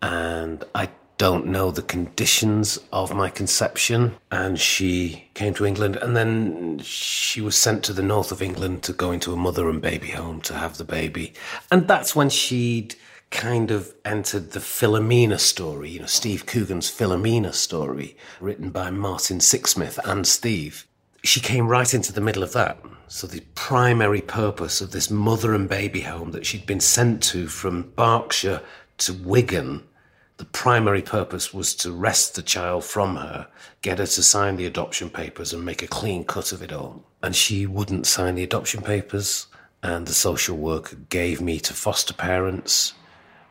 [0.03, 4.17] And I don't know the conditions of my conception.
[4.31, 8.83] And she came to England and then she was sent to the north of England
[8.85, 11.35] to go into a mother and baby home to have the baby.
[11.71, 12.95] And that's when she'd
[13.29, 19.41] kind of entered the Philomena story, you know, Steve Coogan's Philomena story, written by Martin
[19.41, 20.87] Sixsmith and Steve.
[21.23, 22.79] She came right into the middle of that.
[23.09, 27.47] So the primary purpose of this mother and baby home that she'd been sent to
[27.47, 28.63] from Berkshire
[28.97, 29.83] to Wigan,
[30.41, 33.47] the primary purpose was to wrest the child from her,
[33.83, 37.05] get her to sign the adoption papers and make a clean cut of it all.
[37.23, 39.49] And she wouldn't sign the adoption papers.
[39.83, 42.95] And the social worker gave me to foster parents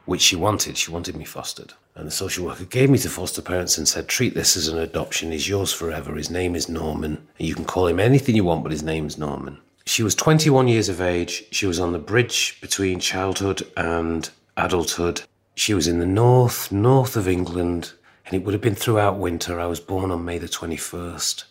[0.06, 0.78] which she wanted.
[0.78, 1.74] She wanted me fostered.
[1.94, 4.80] And the social worker gave me to foster parents and said, treat this as an
[4.80, 5.32] adoption.
[5.32, 6.16] He's yours forever.
[6.16, 7.28] His name is Norman.
[7.38, 9.60] And you can call him anything you want, but his name's Norman.
[9.86, 11.44] She was 21 years of age.
[11.52, 15.22] She was on the bridge between childhood and adulthood.
[15.60, 17.92] She was in the north, north of England,
[18.26, 19.60] and it would have been throughout winter.
[19.60, 21.44] I was born on May the 21st.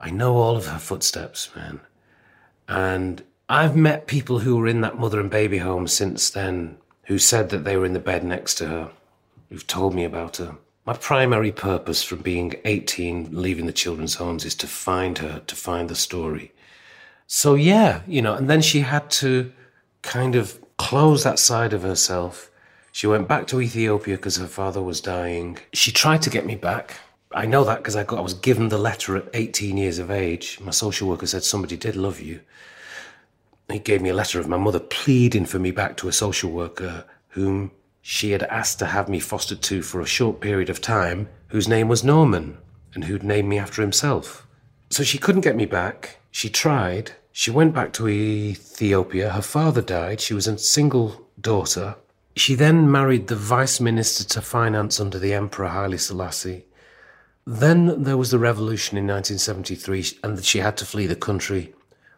[0.00, 1.82] I know all of her footsteps, man.
[2.66, 7.16] And I've met people who were in that mother and baby home since then who
[7.16, 8.90] said that they were in the bed next to her,
[9.50, 10.56] who've told me about her.
[10.84, 15.54] My primary purpose from being 18, leaving the children's homes, is to find her, to
[15.54, 16.52] find the story.
[17.28, 19.52] So, yeah, you know, and then she had to
[20.02, 22.50] kind of close that side of herself.
[22.96, 25.58] She went back to Ethiopia because her father was dying.
[25.72, 26.86] She tried to get me back.
[27.42, 30.58] I know that because I, I was given the letter at 18 years of age.
[30.60, 32.40] My social worker said somebody did love you
[33.70, 36.50] he gave me a letter of my mother pleading for me back to a social
[36.50, 40.80] worker whom she had asked to have me fostered to for a short period of
[40.80, 42.58] time, whose name was Norman,
[42.94, 44.46] and who'd named me after himself.
[44.90, 46.18] So she couldn't get me back.
[46.30, 47.12] She tried.
[47.32, 49.30] She went back to Ethiopia.
[49.30, 50.20] Her father died.
[50.20, 51.96] She was a single daughter.
[52.36, 56.66] She then married the vice minister to finance under the Emperor Haile Selassie.
[57.46, 61.72] Then there was the revolution in 1973, and she had to flee the country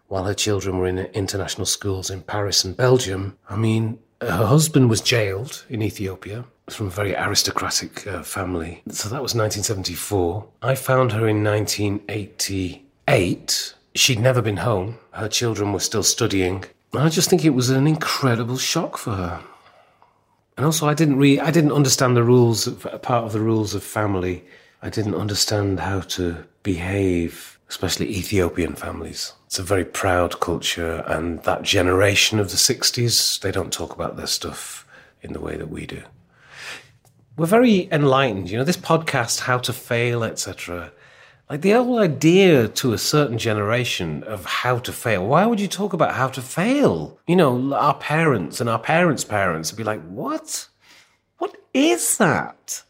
[0.08, 3.38] while her children were in international schools in Paris and Belgium.
[3.48, 8.82] I mean, her husband was jailed in Ethiopia from a very aristocratic uh, family.
[8.90, 10.48] So that was 1974.
[10.62, 13.74] I found her in 1988.
[13.94, 14.98] She'd never been home.
[15.12, 16.64] Her children were still studying.
[16.92, 19.40] I just think it was an incredible shock for her.
[20.58, 23.74] And also, I didn't really, I didn't understand the rules, of, part of the rules
[23.74, 24.44] of family.
[24.82, 29.34] I didn't understand how to behave especially Ethiopian families.
[29.46, 34.16] It's a very proud culture, and that generation of the 60s, they don't talk about
[34.16, 34.86] their stuff
[35.22, 36.02] in the way that we do.
[37.36, 38.50] We're very enlightened.
[38.50, 40.90] You know, this podcast, How to Fail, etc.
[41.48, 45.26] Like the whole idea to a certain generation of how to fail.
[45.26, 47.18] Why would you talk about how to fail?
[47.26, 50.68] You know, our parents and our parents' parents would be like, what?
[51.38, 52.82] What is that?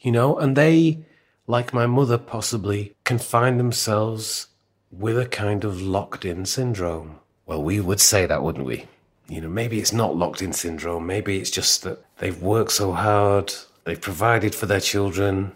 [0.00, 1.06] You know, and they
[1.46, 4.48] like my mother possibly, confine themselves
[4.90, 7.18] with a kind of locked in syndrome.
[7.46, 8.86] Well, we would say that, wouldn't we?
[9.28, 11.06] You know, maybe it's not locked in syndrome.
[11.06, 13.52] Maybe it's just that they've worked so hard,
[13.84, 15.52] they've provided for their children,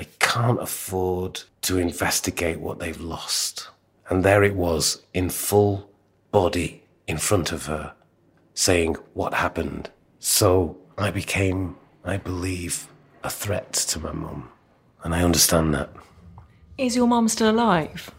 [0.00, 3.68] they can't afford to investigate what they've lost.
[4.08, 5.90] And there it was in full
[6.30, 7.92] body in front of her,
[8.54, 9.90] saying what happened.
[10.18, 12.88] So I became, I believe,
[13.22, 14.48] a threat to my mum.
[15.04, 15.90] And I understand that.
[16.78, 18.10] Is your mum still alive?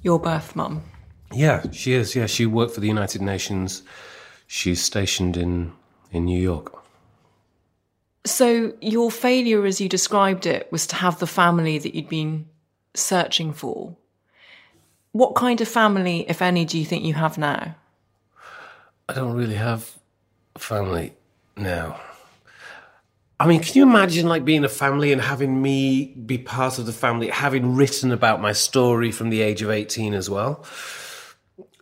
[0.00, 0.84] Your birth mum?
[1.34, 2.16] Yeah, she is.
[2.16, 3.82] Yeah, she worked for the United Nations.
[4.46, 5.74] She's stationed in,
[6.12, 6.82] in New York.
[8.26, 12.46] So, your failure, as you described it, was to have the family that you'd been
[12.94, 13.96] searching for.
[15.12, 17.76] What kind of family, if any, do you think you have now?
[19.08, 19.92] I don't really have
[20.56, 21.12] family
[21.56, 22.00] now.
[23.38, 26.86] I mean, can you imagine like being a family and having me be part of
[26.86, 30.64] the family, having written about my story from the age of 18 as well?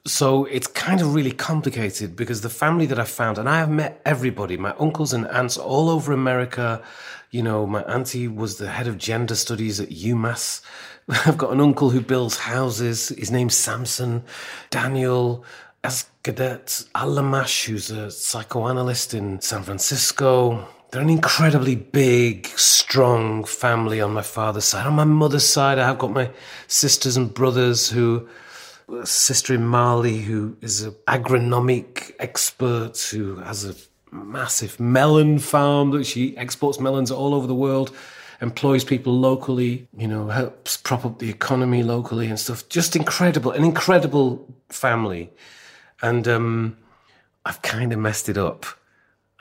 [0.04, 3.70] So it's kind of really complicated because the family that I found, and I have
[3.70, 6.82] met everybody, my uncles and aunts all over America.
[7.30, 10.60] You know, my auntie was the head of gender studies at UMass.
[11.08, 13.08] I've got an uncle who builds houses.
[13.10, 14.24] His name's Samson.
[14.70, 15.44] Daniel
[15.84, 20.66] Asgadet Alamash, who's a psychoanalyst in San Francisco.
[20.90, 24.86] They're an incredibly big, strong family on my father's side.
[24.86, 26.30] On my mother's side, I have got my
[26.66, 28.28] sisters and brothers who,
[29.04, 33.74] sister in Mali who is an agronomic expert who has a
[34.14, 37.94] massive melon farm that she exports melons all over the world,
[38.40, 42.68] employs people locally, you know, helps prop up the economy locally and stuff.
[42.68, 45.30] Just incredible, an incredible family.
[46.02, 46.76] And um,
[47.44, 48.66] I've kind of messed it up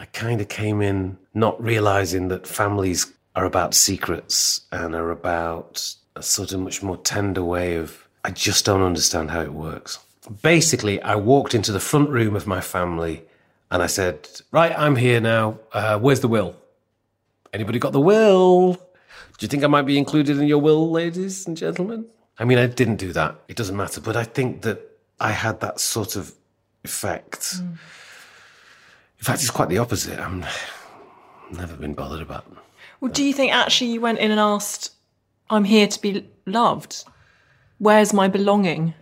[0.01, 5.93] I kind of came in not realizing that families are about secrets and are about
[6.15, 9.99] a sort of much more tender way of, I just don't understand how it works.
[10.41, 13.23] Basically, I walked into the front room of my family
[13.71, 15.59] and I said, Right, I'm here now.
[15.73, 16.55] Uh, where's the will?
[17.53, 18.73] Anybody got the will?
[18.73, 22.05] Do you think I might be included in your will, ladies and gentlemen?
[22.37, 23.35] I mean, I didn't do that.
[23.47, 23.99] It doesn't matter.
[23.99, 24.79] But I think that
[25.19, 26.33] I had that sort of
[26.83, 27.55] effect.
[27.55, 27.77] Mm.
[29.19, 30.19] In fact, it's quite the opposite.
[30.19, 30.45] I'm
[31.51, 32.45] never been bothered about.
[32.99, 34.93] Well, do you think actually you went in and asked,
[35.49, 37.03] I'm here to be loved?
[37.81, 38.93] Where's my belonging?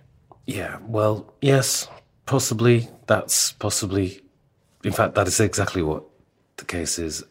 [0.46, 1.89] Yeah, well, yes,
[2.26, 2.88] possibly.
[3.08, 4.22] That's possibly,
[4.86, 6.06] in fact, that is exactly what
[6.56, 7.22] the case is.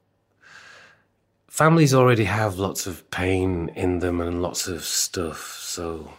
[1.49, 6.13] Families already have lots of pain in them and lots of stuff, so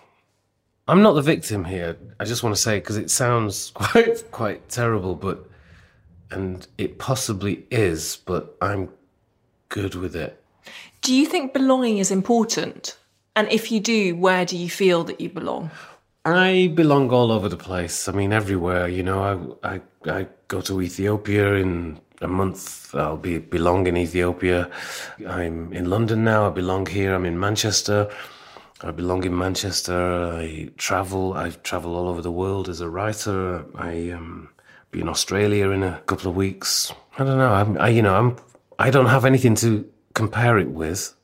[0.88, 1.96] I'm not the victim here.
[2.20, 5.48] I just want to say because it sounds quite quite terrible, but
[6.32, 8.90] and it possibly is, but I'm
[9.70, 10.44] good with it.
[11.04, 12.98] Do you think belonging is important?
[13.40, 15.72] And if you do, where do you feel that you belong?
[16.26, 18.10] I belong all over the place.
[18.10, 18.90] I mean, everywhere.
[18.90, 19.20] You know,
[19.64, 19.82] I I,
[20.20, 22.94] I go to Ethiopia in a month.
[22.94, 24.70] I'll be belong in Ethiopia.
[25.26, 26.48] I'm in London now.
[26.48, 27.16] I belong here.
[27.16, 28.10] I'm in Manchester.
[28.82, 30.02] I belong in Manchester.
[30.44, 31.32] I travel.
[31.32, 33.64] I travel all over the world as a writer.
[33.76, 34.50] I um,
[34.92, 36.92] be in Australia in a couple of weeks.
[37.18, 37.54] I don't know.
[37.54, 38.36] I'm, I, you know, I'm.
[38.78, 41.16] I don't have anything to compare it with.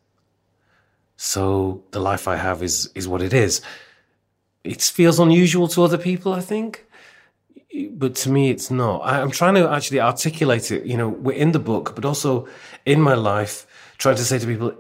[1.18, 3.62] So the life I have is is what it is
[4.66, 6.86] it feels unusual to other people, I think.
[7.92, 9.00] But to me, it's not.
[9.00, 12.48] I, am trying to actually articulate it, you know, we're in the book, but also
[12.86, 14.74] in my life, trying to say to people,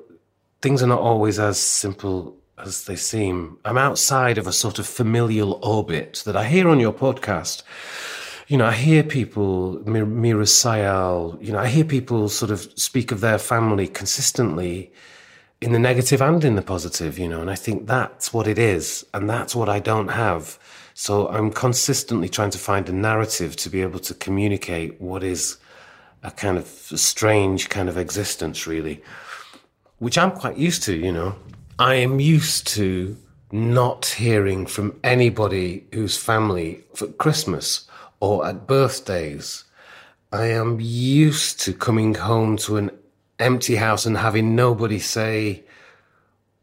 [0.61, 3.59] things are not always as simple as they seem.
[3.65, 7.63] I'm outside of a sort of familial orbit that I hear on your podcast.
[8.47, 13.11] You know, I hear people, Meera Syal, you know, I hear people sort of speak
[13.11, 14.91] of their family consistently
[15.61, 18.59] in the negative and in the positive, you know, and I think that's what it
[18.59, 19.05] is.
[19.13, 20.59] And that's what I don't have.
[20.93, 25.57] So I'm consistently trying to find a narrative to be able to communicate what is
[26.23, 29.03] a kind of strange kind of existence, really,
[29.99, 31.35] which I'm quite used to, you know.
[31.79, 33.17] I am used to
[33.51, 37.87] not hearing from anybody whose family for Christmas
[38.19, 39.65] or at birthdays.
[40.31, 42.91] I am used to coming home to an
[43.39, 45.63] empty house and having nobody say,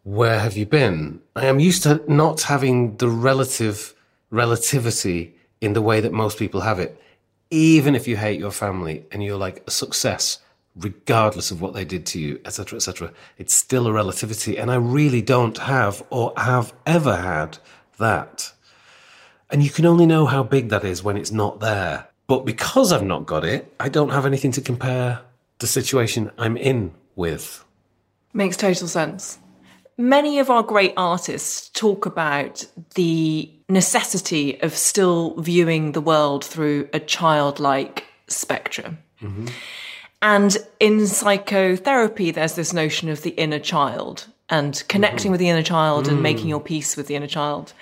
[0.05, 1.21] where have you been?
[1.37, 3.95] I am used to not having the relative
[4.31, 7.01] relativity in the way that most people have it.
[7.51, 10.39] Even if you hate your family and you're like a success,
[10.75, 14.59] regardless of what they did to you, etc., etc., it's still a relativity.
[14.59, 17.59] And I really don't have or have ever had
[17.99, 18.53] that.
[19.51, 22.09] And you can only know how big that is when it's not there.
[22.27, 25.21] But because I've not got it, I don't have anything to compare
[25.63, 27.65] the situation I'm in with.
[28.35, 29.39] Makes total sense.
[29.97, 36.89] Many of our great artists talk about the necessity of still viewing the world through
[36.93, 38.99] a childlike spectrum.
[39.23, 39.47] Mm-hmm.
[40.21, 45.31] And in psychotherapy, there's this notion of the inner child and connecting mm-hmm.
[45.33, 46.13] with the inner child mm.
[46.13, 47.73] and making your peace with the inner child.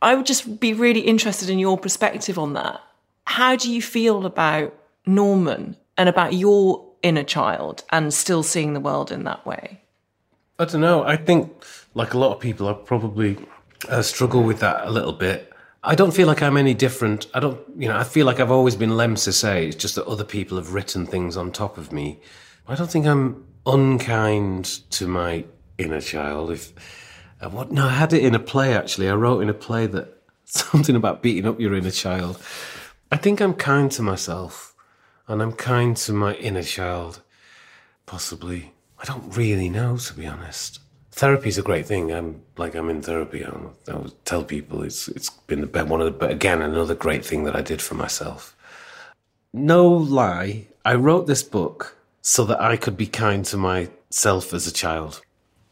[0.00, 2.80] I would just be really interested in your perspective on that.
[3.24, 4.74] How do you feel about
[5.06, 9.80] Norman and about your inner child and still seeing the world in that way?
[10.58, 11.04] I don't know.
[11.04, 11.50] I think,
[11.94, 13.38] like a lot of people, I probably
[13.88, 15.52] uh, struggle with that a little bit.
[15.84, 17.26] I don't feel like I'm any different.
[17.34, 20.06] I don't, you know, I feel like I've always been Lem Lemn It's just that
[20.06, 22.20] other people have written things on top of me.
[22.68, 25.44] I don't think I'm unkind to my
[25.78, 26.52] inner child.
[26.52, 26.72] If
[27.40, 27.72] uh, what?
[27.72, 29.08] No, I had it in a play actually.
[29.08, 32.40] I wrote in a play that something about beating up your inner child.
[33.10, 34.71] I think I'm kind to myself
[35.32, 37.22] and I'm kind to my inner child.
[38.04, 38.72] Possibly.
[38.98, 40.78] I don't really know, to be honest.
[41.10, 42.12] Therapy is a great thing.
[42.12, 43.42] I'm like I'm in therapy.
[43.44, 43.50] I
[44.26, 47.56] tell people it's it's been the one of the but again another great thing that
[47.56, 48.54] I did for myself.
[49.54, 54.66] No lie, I wrote this book so that I could be kind to myself as
[54.66, 55.22] a child.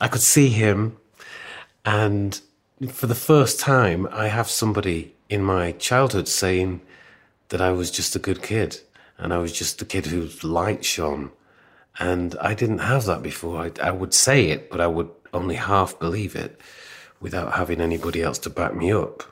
[0.00, 0.96] I could see him,
[1.84, 2.40] and
[2.88, 6.80] for the first time, I have somebody in my childhood saying
[7.50, 8.80] that I was just a good kid
[9.20, 11.30] and I was just a kid whose light shone.
[11.98, 13.58] And I didn't have that before.
[13.60, 16.58] I, I would say it, but I would only half believe it
[17.20, 19.22] without having anybody else to back me up.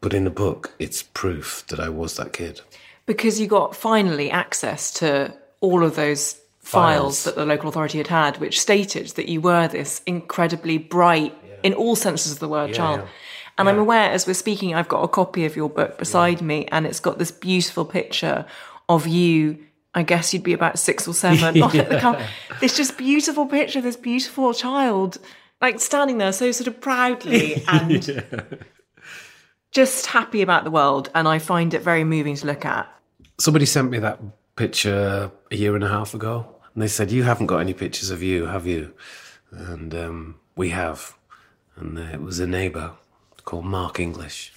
[0.00, 2.62] But in the book, it's proof that I was that kid.
[3.04, 7.98] Because you got finally access to all of those files, files that the local authority
[7.98, 11.54] had had, which stated that you were this incredibly bright, yeah.
[11.64, 13.00] in all senses of the word, yeah, child.
[13.00, 13.08] Yeah.
[13.58, 16.64] And I'm aware, as we're speaking, I've got a copy of your book beside me,
[16.72, 18.46] and it's got this beautiful picture
[18.90, 19.58] of you
[19.94, 21.54] I guess you'd be about six or seven.
[21.58, 22.16] Not at the com-
[22.60, 25.18] this just beautiful picture of this beautiful child,
[25.60, 28.24] like standing there so sort of proudly and
[29.72, 31.10] just happy about the world.
[31.14, 32.88] And I find it very moving to look at.
[33.40, 34.20] Somebody sent me that
[34.54, 38.10] picture a year and a half ago, and they said, "You haven't got any pictures
[38.10, 38.94] of you, have you?"
[39.50, 41.16] And um, we have,
[41.74, 42.92] and uh, it was a neighbour
[43.44, 44.52] called Mark English.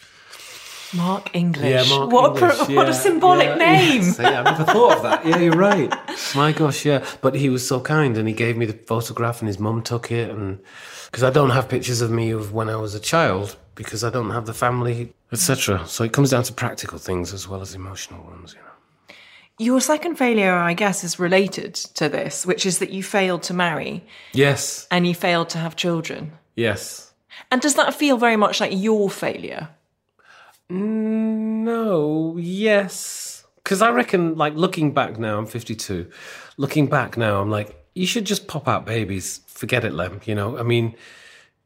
[0.93, 1.69] Mark English.
[1.69, 4.01] Yeah, Mark what English, A, pro- what a symbolic yeah, name.
[4.03, 4.19] yes.
[4.19, 5.25] Yeah, I never thought of that.
[5.25, 5.93] Yeah, you're right.
[6.35, 7.05] My gosh, yeah.
[7.21, 10.11] But he was so kind, and he gave me the photograph, and his mum took
[10.11, 10.59] it, and
[11.05, 14.09] because I don't have pictures of me of when I was a child, because I
[14.09, 15.85] don't have the family, etc.
[15.87, 18.67] So it comes down to practical things as well as emotional ones, you know.
[19.59, 23.53] Your second failure, I guess, is related to this, which is that you failed to
[23.53, 26.33] marry Yes, and you failed to have children.
[26.55, 27.09] yes.
[27.51, 29.69] And does that feel very much like your failure?
[30.73, 33.45] No, yes.
[33.57, 36.09] Because I reckon, like, looking back now, I'm 52.
[36.57, 39.41] Looking back now, I'm like, you should just pop out babies.
[39.45, 40.21] Forget it, Lemn.
[40.25, 40.95] You know, I mean,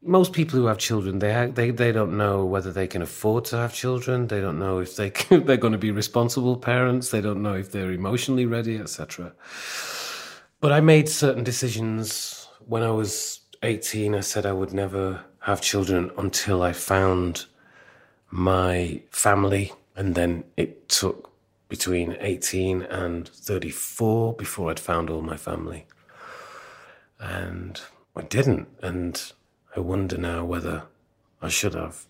[0.02, 3.46] most people who have children, they ha- they they don't know whether they can afford
[3.46, 4.26] to have children.
[4.26, 7.10] They don't know if they can, they're going to be responsible parents.
[7.10, 9.32] They don't know if they're emotionally ready, etc.
[10.60, 14.14] But I made certain decisions when I was 18.
[14.14, 17.46] I said I would never have children until I found
[18.30, 21.30] my family, and then it took
[21.68, 25.86] between 18 and 34 before I'd found all my family.
[27.18, 27.80] And
[28.16, 29.32] I didn't, and
[29.76, 30.84] I wonder now whether
[31.42, 32.06] I should have.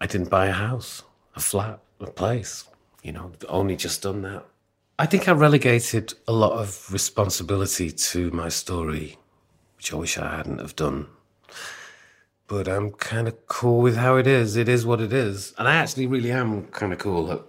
[0.00, 1.02] I didn't buy a house,
[1.36, 2.64] a flat, a place,
[3.02, 4.44] you know, only just done that.
[4.98, 9.18] I think I relegated a lot of responsibility to my story,
[9.76, 11.06] which I wish I hadn't have done
[12.50, 14.56] but I'm kind of cool with how it is.
[14.56, 17.44] It is what it is, and I actually really am kind of cool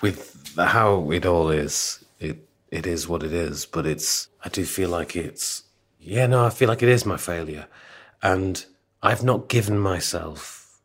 [0.00, 2.04] with how it all is.
[2.20, 2.38] It
[2.70, 4.28] it is what it is, but it's.
[4.44, 5.64] I do feel like it's.
[5.98, 7.66] Yeah, no, I feel like it is my failure,
[8.22, 8.64] and
[9.02, 10.80] I've not given myself.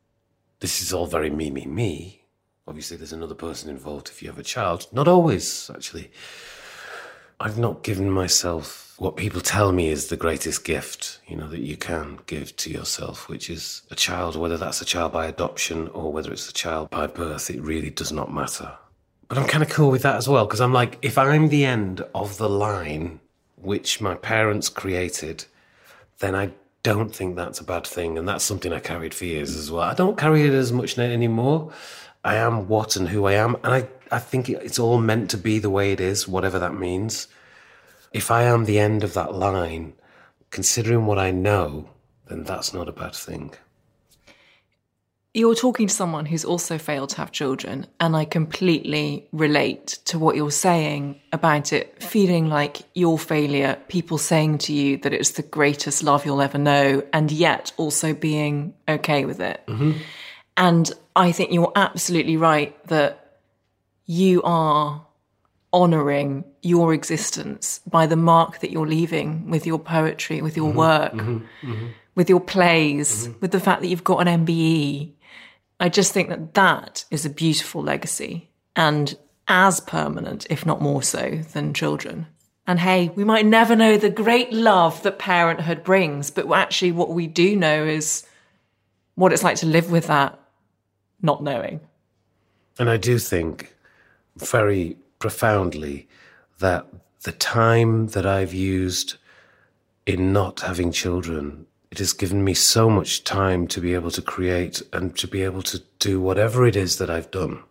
[0.61, 2.23] This is all very me, me, me.
[2.67, 4.87] Obviously, there's another person involved if you have a child.
[4.91, 6.11] Not always, actually.
[7.39, 11.61] I've not given myself what people tell me is the greatest gift, you know, that
[11.61, 15.87] you can give to yourself, which is a child, whether that's a child by adoption
[15.89, 18.73] or whether it's a child by birth, it really does not matter.
[19.29, 21.63] But I'm kind of cool with that as well, because I'm like, if I'm the
[21.63, 23.21] end of the line
[23.55, 25.45] which my parents created,
[26.19, 26.51] then I
[26.83, 28.17] don't think that's a bad thing.
[28.17, 29.83] And that's something I carried for years as well.
[29.83, 31.71] I don't carry it as much anymore.
[32.25, 33.55] I am what and who I am.
[33.63, 36.73] And I, I think it's all meant to be the way it is, whatever that
[36.73, 37.29] means
[38.11, 39.93] if I am the end of that line,
[40.51, 41.89] considering what I know,
[42.27, 43.53] then that's not a bad thing.
[45.31, 50.17] You're talking to someone who's also failed to have children, and I completely relate to
[50.17, 55.31] what you're saying about it feeling like your failure, people saying to you that it's
[55.31, 59.61] the greatest love you'll ever know, and yet also being okay with it.
[59.67, 59.99] Mm-hmm.
[60.57, 63.37] And I think you're absolutely right that
[64.07, 65.05] you are
[65.71, 70.77] honoring your existence by the mark that you're leaving with your poetry, with your mm-hmm,
[70.77, 71.87] work, mm-hmm, mm-hmm.
[72.15, 73.39] with your plays, mm-hmm.
[73.39, 75.13] with the fact that you've got an MBE.
[75.79, 79.17] I just think that that is a beautiful legacy and
[79.47, 82.27] as permanent, if not more so, than children.
[82.67, 87.09] And hey, we might never know the great love that parenthood brings, but actually, what
[87.09, 88.25] we do know is
[89.15, 90.39] what it's like to live with that
[91.21, 91.79] not knowing.
[92.77, 93.75] And I do think
[94.37, 96.07] very profoundly
[96.59, 96.87] that
[97.21, 99.17] the time that I've used
[100.05, 104.21] in not having children, it has given me so much time to be able to
[104.21, 107.61] create and to be able to do whatever it is that I've done.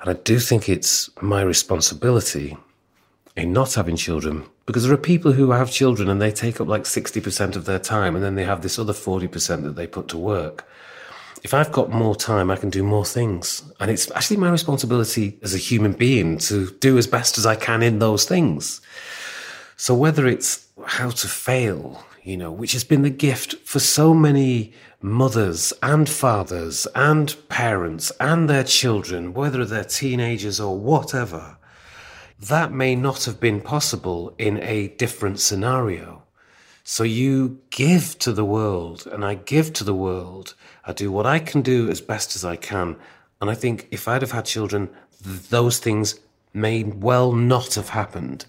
[0.00, 2.56] And I do think it's my responsibility
[3.36, 6.68] in not having children because there are people who have children and they take up
[6.68, 10.08] like 60% of their time and then they have this other 40% that they put
[10.08, 10.68] to work
[11.44, 13.62] if I've got more time, I can do more things.
[13.78, 17.54] And it's actually my responsibility as a human being to do as best as I
[17.54, 18.80] can in those things.
[19.76, 24.14] So whether it's how to fail, you know, which has been the gift for so
[24.14, 24.72] many
[25.02, 31.58] mothers and fathers and parents and their children, whether they're teenagers or whatever,
[32.40, 36.23] that may not have been possible in a different scenario.
[36.86, 40.54] So you give to the world, and I give to the world.
[40.84, 42.96] I do what I can do as best as I can.
[43.40, 44.90] And I think if I'd have had children,
[45.24, 46.20] th- those things
[46.52, 48.44] may well not have happened.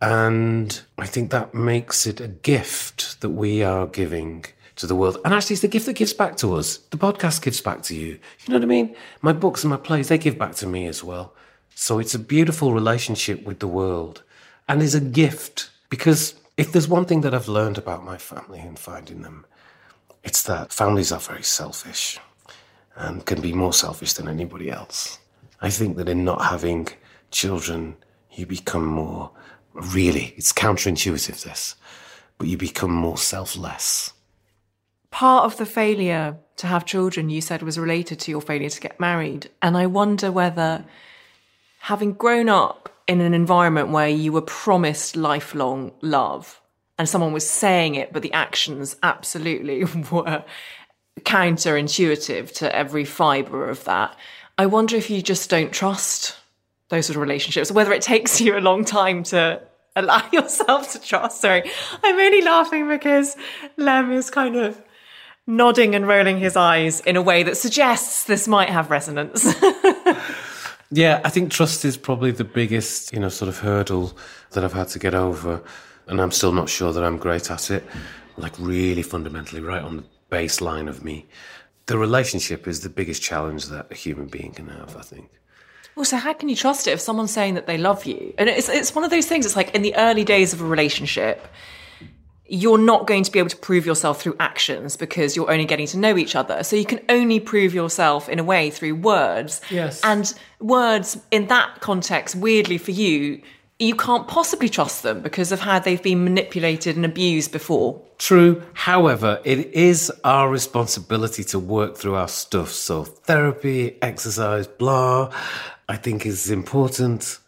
[0.00, 5.18] And I think that makes it a gift that we are giving to the world.
[5.22, 6.78] And actually, it's the gift that gives back to us.
[6.78, 8.18] The podcast gives back to you.
[8.46, 8.96] You know what I mean?
[9.20, 11.34] My books and my plays, they give back to me as well.
[11.74, 14.22] So it's a beautiful relationship with the world
[14.66, 18.60] and is a gift because if there's one thing that I've learned about my family
[18.60, 19.44] and finding them,
[20.24, 22.18] it's that families are very selfish
[22.96, 25.18] and can be more selfish than anybody else.
[25.60, 26.88] I think that in not having
[27.30, 27.96] children,
[28.32, 29.30] you become more
[29.74, 31.76] really, it's counterintuitive, this,
[32.38, 34.12] but you become more selfless.
[35.10, 38.80] Part of the failure to have children, you said, was related to your failure to
[38.80, 39.50] get married.
[39.60, 40.84] And I wonder whether,
[41.80, 46.60] having grown up in an environment where you were promised lifelong love
[46.98, 50.44] and someone was saying it, but the actions absolutely were
[51.20, 54.16] counterintuitive to every fiber of that.
[54.58, 56.36] I wonder if you just don't trust
[56.88, 59.60] those sort of relationships, or whether it takes you a long time to
[59.94, 61.40] allow yourself to trust.
[61.40, 61.70] Sorry,
[62.02, 63.36] I'm only laughing because
[63.76, 64.80] Lemn is kind of
[65.46, 69.44] nodding and rolling his eyes in a way that suggests this might have resonance.
[70.90, 74.16] yeah, I think trust is probably the biggest, you know, sort of hurdle
[74.52, 75.62] that I've had to get over.
[76.06, 77.84] And I'm still not sure that I'm great at it.
[78.36, 81.26] Like, really fundamentally, right on the baseline of me.
[81.86, 85.30] The relationship is the biggest challenge that a human being can have, I think.
[85.96, 88.34] Well, so how can you trust it if someone's saying that they love you?
[88.36, 89.46] And it's it's one of those things.
[89.46, 91.48] It's like in the early days of a relationship,
[92.48, 95.86] you're not going to be able to prove yourself through actions because you're only getting
[95.88, 96.62] to know each other.
[96.62, 99.60] So you can only prove yourself in a way through words.
[99.70, 100.00] Yes.
[100.04, 103.42] And words in that context, weirdly for you,
[103.78, 108.00] you can't possibly trust them because of how they've been manipulated and abused before.
[108.18, 108.62] True.
[108.72, 112.70] However, it is our responsibility to work through our stuff.
[112.70, 115.30] So therapy, exercise, blah,
[115.88, 117.38] I think is important.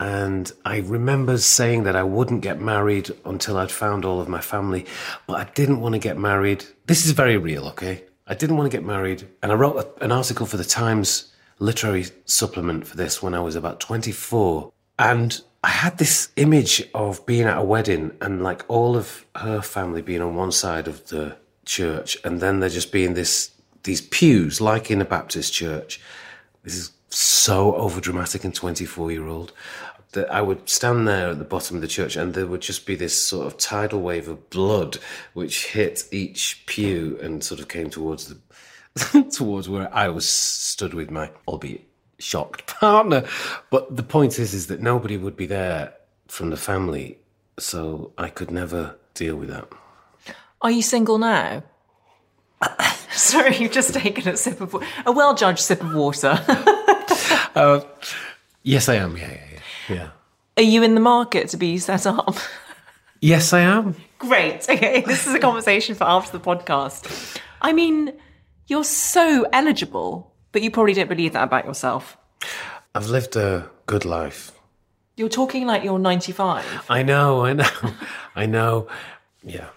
[0.00, 4.40] And I remember saying that I wouldn't get married until I'd found all of my
[4.40, 4.86] family,
[5.26, 6.64] but I didn't want to get married.
[6.86, 8.04] This is very real, okay?
[8.26, 9.28] I didn't want to get married.
[9.42, 13.40] And I wrote a, an article for the Times literary supplement for this when I
[13.40, 14.72] was about 24.
[14.98, 19.60] And I had this image of being at a wedding and like all of her
[19.60, 21.36] family being on one side of the
[21.66, 23.50] church, and then there just being this
[23.82, 26.00] these pews like in a Baptist church.
[26.64, 29.52] This is so over dramatic and 24 year old
[30.12, 32.86] that I would stand there at the bottom of the church and there would just
[32.86, 34.98] be this sort of tidal wave of blood
[35.34, 38.36] which hit each pew and sort of came towards the
[39.32, 41.86] towards where I was stood with my albeit
[42.20, 43.24] shocked partner.
[43.70, 45.94] But the point is, is that nobody would be there
[46.28, 47.18] from the family,
[47.58, 49.68] so I could never deal with that.
[50.62, 51.62] Are you single now?
[53.12, 56.38] Sorry, you've just taken a sip of a well-judged sip of water.
[57.54, 57.80] uh,
[58.62, 59.16] yes, I am.
[59.16, 59.49] Yeah, yeah,
[59.88, 60.10] yeah.
[60.56, 62.36] Are you in the market to be set up?
[63.20, 63.96] Yes, I am.
[64.18, 64.68] Great.
[64.68, 67.38] Okay, this is a conversation for after the podcast.
[67.60, 68.12] I mean,
[68.66, 72.16] you're so eligible but you probably don't believe that about yourself.
[72.94, 74.52] I've lived a good life.
[75.16, 76.86] You're talking like you're 95.
[76.88, 77.70] I know, I know,
[78.34, 78.88] I know.
[79.42, 79.68] Yeah.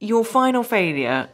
[0.00, 1.28] Your final failure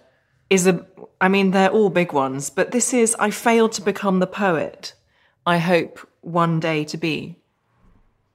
[0.48, 0.84] is a,
[1.20, 4.94] I mean, they're all big ones, but this is I failed to become the poet
[5.46, 7.36] I hope one day to be.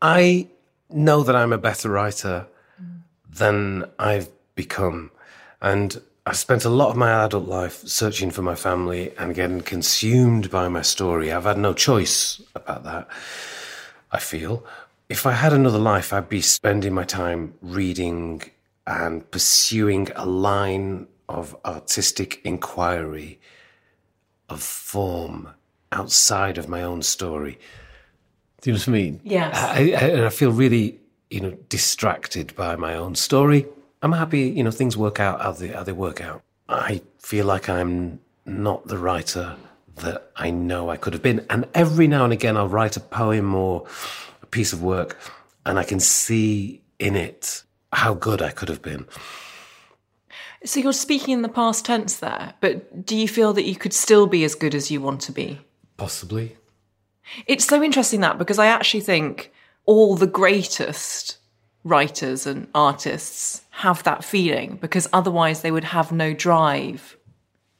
[0.01, 0.47] I
[0.89, 2.47] know that I'm a better writer
[3.29, 5.11] than I've become.
[5.61, 9.61] And I spent a lot of my adult life searching for my family and getting
[9.61, 11.31] consumed by my story.
[11.31, 13.07] I've had no choice about that,
[14.11, 14.65] I feel.
[15.09, 18.43] If I had another life, I'd be spending my time reading
[18.85, 23.39] and pursuing a line of artistic inquiry,
[24.49, 25.49] of form
[25.91, 27.59] outside of my own story.
[28.61, 29.21] Do you know what I mean?
[29.23, 29.55] Yes.
[29.55, 30.99] I, I, and I feel really,
[31.29, 33.65] you know, distracted by my own story
[34.01, 36.41] I'm happy, you know, things work out how they, how they work out.
[36.69, 39.57] I feel like I'm not the writer
[39.97, 41.45] that I know I could have been.
[41.49, 43.85] And every now and again, I'll write a poem or
[44.41, 45.17] a piece of work,
[45.65, 49.05] and I can see in it how good I could have been.
[50.63, 53.93] So you're speaking in the past tense there, but do you feel that you could
[53.93, 55.59] still be as good as you want to be?
[55.97, 56.55] Possibly.
[57.47, 59.51] It's so interesting that because I actually think
[59.85, 61.37] all the greatest
[61.83, 67.17] writers and artists have that feeling because otherwise they would have no drive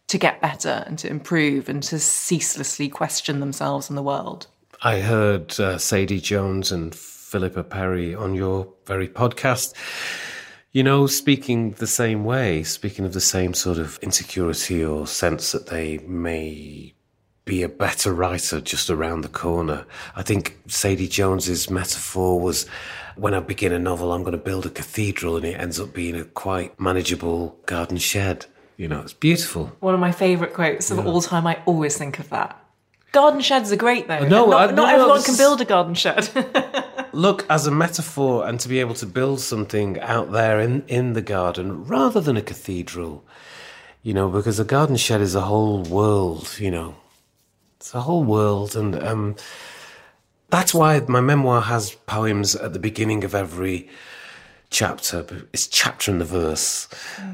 [0.07, 4.47] to get better and to improve and to ceaselessly question themselves and the world.
[4.81, 9.73] I heard uh, Sadie Jones and Philippa Perry on your very podcast,
[10.71, 15.51] you know, speaking the same way, speaking of the same sort of insecurity or sense
[15.51, 16.95] that they may
[17.49, 19.83] be a better writer just around the corner.
[20.15, 22.67] I think Sadie Jones's metaphor was
[23.15, 25.91] when I begin a novel, I'm going to build a cathedral, and it ends up
[25.91, 28.45] being a quite manageable garden shed.
[28.77, 29.75] You know, it's beautiful.
[29.79, 31.05] One of my favourite quotes of yeah.
[31.05, 31.47] all time.
[31.47, 32.55] I always think of that.
[33.13, 34.27] Garden sheds are great though.
[34.27, 36.29] No, not, I- not no, everyone can build a garden shed.
[37.13, 41.13] Look, as a metaphor and to be able to build something out there in, in
[41.13, 43.25] the garden rather than a cathedral,
[44.03, 46.93] you know, because a garden shed is a whole world, you know.
[47.79, 48.75] It's a whole world.
[48.75, 49.35] And um,
[50.49, 53.87] that's why my memoir has poems at the beginning of every
[54.69, 55.25] chapter.
[55.53, 56.89] It's chapter and the verse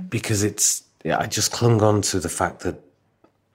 [0.07, 2.79] because it's, yeah, I just clung on to the fact that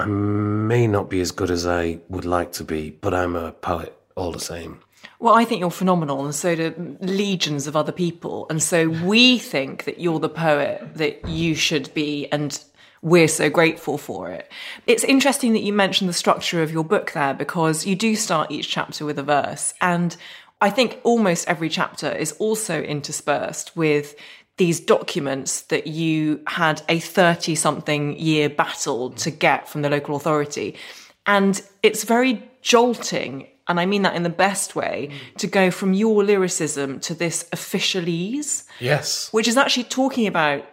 [0.01, 3.53] I may not be as good as I would like to be, but I'm a
[3.53, 4.81] poet all the same.
[5.19, 8.47] Well, I think you're phenomenal, and so do legions of other people.
[8.49, 12.63] And so we think that you're the poet that you should be, and
[13.03, 14.51] we're so grateful for it.
[14.87, 18.51] It's interesting that you mentioned the structure of your book there because you do start
[18.51, 19.73] each chapter with a verse.
[19.81, 20.17] And
[20.61, 24.15] I think almost every chapter is also interspersed with
[24.59, 30.17] these documents that you had a 30 something year battle to get from the local
[30.17, 30.77] authority.
[31.25, 35.95] And it's very jolting, and I mean that in the best way, to go from
[35.95, 39.33] your lyricism to this officialese, Yes.
[39.33, 40.67] which is actually talking about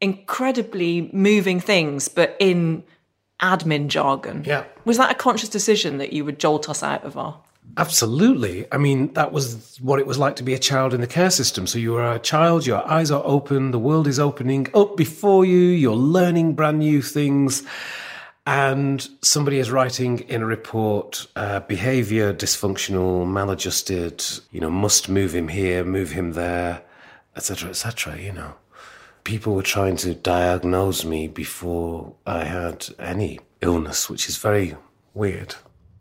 [0.00, 2.84] incredibly moving things, but in
[3.40, 4.44] admin jargon.
[4.46, 4.64] Yeah.
[4.84, 7.38] Was that a conscious decision that you would jolt us out of our?
[7.76, 8.66] Absolutely.
[8.70, 11.30] I mean, that was what it was like to be a child in the care
[11.30, 11.66] system.
[11.66, 15.44] So you are a child, your eyes are open, the world is opening up before
[15.44, 17.64] you, you're learning brand new things.
[18.46, 25.34] And somebody is writing in a report, uh, behavior dysfunctional, maladjusted, you know, must move
[25.34, 26.82] him here, move him there,
[27.34, 28.54] etc., etc., you know.
[29.24, 34.76] People were trying to diagnose me before I had any illness, which is very
[35.14, 35.54] weird.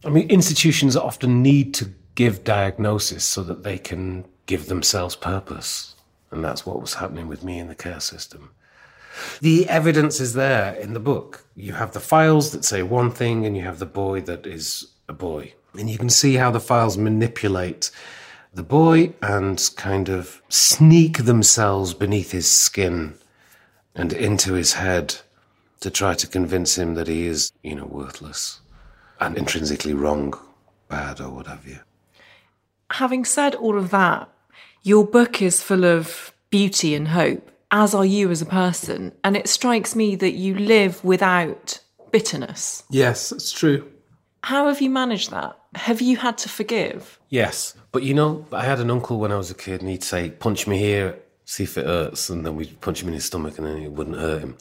[0.06, 5.96] I mean, institutions often need to give diagnosis so that they can give themselves purpose.
[6.32, 8.52] And that's what was happening with me in the care system.
[9.42, 11.46] The evidence is there in the book.
[11.56, 14.88] You have the files that say one thing, and you have the boy that is
[15.08, 15.54] a boy.
[15.78, 17.92] And you can see how the files manipulate
[18.54, 23.16] the boy and kind of sneak themselves beneath his skin
[23.96, 25.16] and into his head
[25.80, 28.62] to try to convince him that he is, you know, worthless
[29.20, 30.34] and intrinsically wrong,
[30.88, 31.80] bad, or what have you.
[32.92, 34.30] Having said all of that,
[34.84, 39.14] your book is full of beauty and hope, as are you as a person.
[39.24, 41.80] And it strikes me that you live without
[42.12, 42.84] bitterness.
[42.92, 43.90] Yes, it's true.
[44.44, 45.58] How have you managed that?
[45.76, 47.20] Have you had to forgive?
[47.30, 50.04] Yes, but you know, I had an uncle when I was a kid, and he'd
[50.04, 53.26] say, "Punch me here, see if it hurts," and then we'd punch him in his
[53.26, 54.58] stomach, and then it wouldn't hurt him.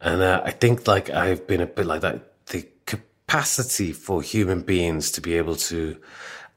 [0.00, 2.46] And uh, I think like I've been a bit like that.
[2.46, 5.96] The capacity for human beings to be able to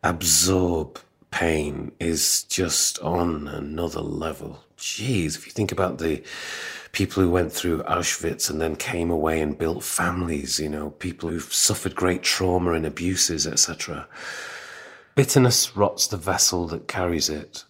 [0.03, 0.99] absorb
[1.31, 4.63] pain is just on another level.
[4.77, 6.23] Jeez, if you think about the
[6.91, 11.29] people who went through Auschwitz and then came away and built families, you know, people
[11.29, 14.07] who've suffered great trauma and abuses, etc.
[15.15, 17.65] Bitterness rots the vessel that carries it,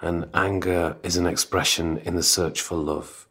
[0.00, 3.26] and anger is an expression in the search for love.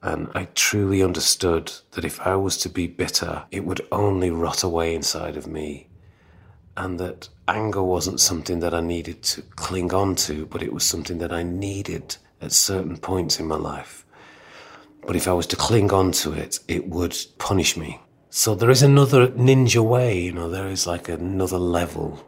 [0.00, 4.62] And I truly understood that if I was to be bitter, it would only rot
[4.62, 5.88] away inside of me.
[6.76, 10.84] And that anger wasn't something that I needed to cling on to, but it was
[10.84, 14.06] something that I needed at certain points in my life.
[15.06, 18.00] But if I was to cling on to it, it would punish me.
[18.30, 22.22] So there is another ninja way, you know, there is like another level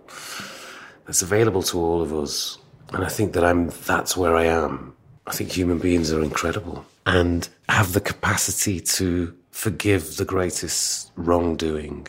[1.07, 2.59] that's available to all of us.
[2.93, 4.95] And I think that I'm that's where I am.
[5.27, 12.09] I think human beings are incredible and have the capacity to forgive the greatest wrongdoing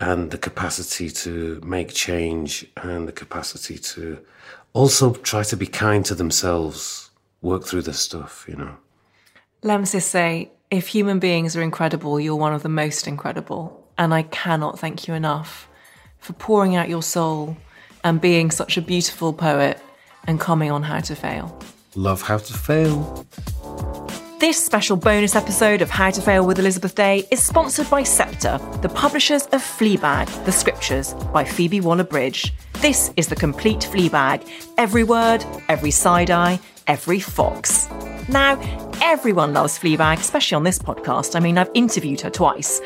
[0.00, 4.18] and the capacity to make change and the capacity to
[4.72, 7.10] also try to be kind to themselves,
[7.42, 8.76] work through this stuff, you know.
[9.64, 13.88] Lemn Sissay, if human beings are incredible, you're one of the most incredible.
[13.96, 15.70] And I cannot thank you enough
[16.18, 17.56] for pouring out your soul
[18.04, 19.80] and being such a beautiful poet
[20.26, 21.58] and coming on How to Fail.
[21.94, 23.26] Love how to fail.
[24.38, 28.60] This special bonus episode of How to Fail with Elizabeth Day is sponsored by Sceptre,
[28.82, 32.52] the publishers of Fleabag, The Scriptures by Phoebe Waller-Bridge.
[32.82, 34.46] This is the complete Fleabag.
[34.76, 37.88] Every word, every side eye, every fox.
[38.28, 38.56] Now,
[39.02, 41.36] everyone loves Fleabag, especially on this podcast.
[41.36, 42.80] I mean, I've interviewed her twice.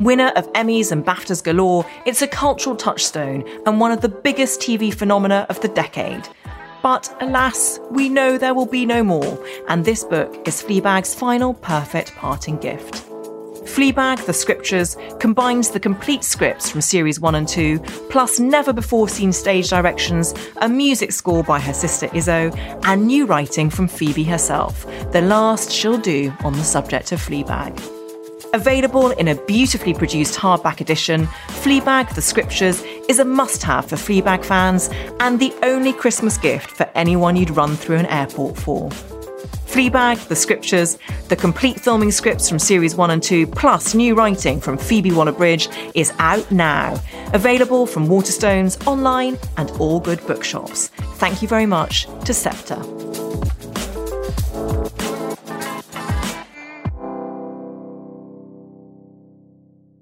[0.00, 4.60] Winner of Emmys and BAFTAs galore, it's a cultural touchstone and one of the biggest
[4.60, 6.26] TV phenomena of the decade.
[6.82, 9.38] But alas, we know there will be no more,
[9.68, 13.11] and this book is Fleabag's final perfect parting gift.
[13.64, 17.78] Fleabag, The Scriptures, combines the complete scripts from series 1 and 2,
[18.10, 22.54] plus never before seen stage directions, a music score by her sister Izzo,
[22.84, 27.80] and new writing from Phoebe herself, the last she'll do on the subject of Fleabag.
[28.52, 31.26] Available in a beautifully produced hardback edition,
[31.62, 34.90] Fleabag The Scriptures is a must have for Fleabag fans
[35.20, 38.90] and the only Christmas gift for anyone you'd run through an airport for.
[39.72, 40.98] Fleabag, The Scriptures,
[41.28, 45.32] the complete filming scripts from series 1 and 2, plus new writing from Phoebe Waller
[45.32, 47.00] Bridge is out now.
[47.32, 50.88] Available from Waterstones, online, and all good bookshops.
[51.16, 52.82] Thank you very much to Sceptre.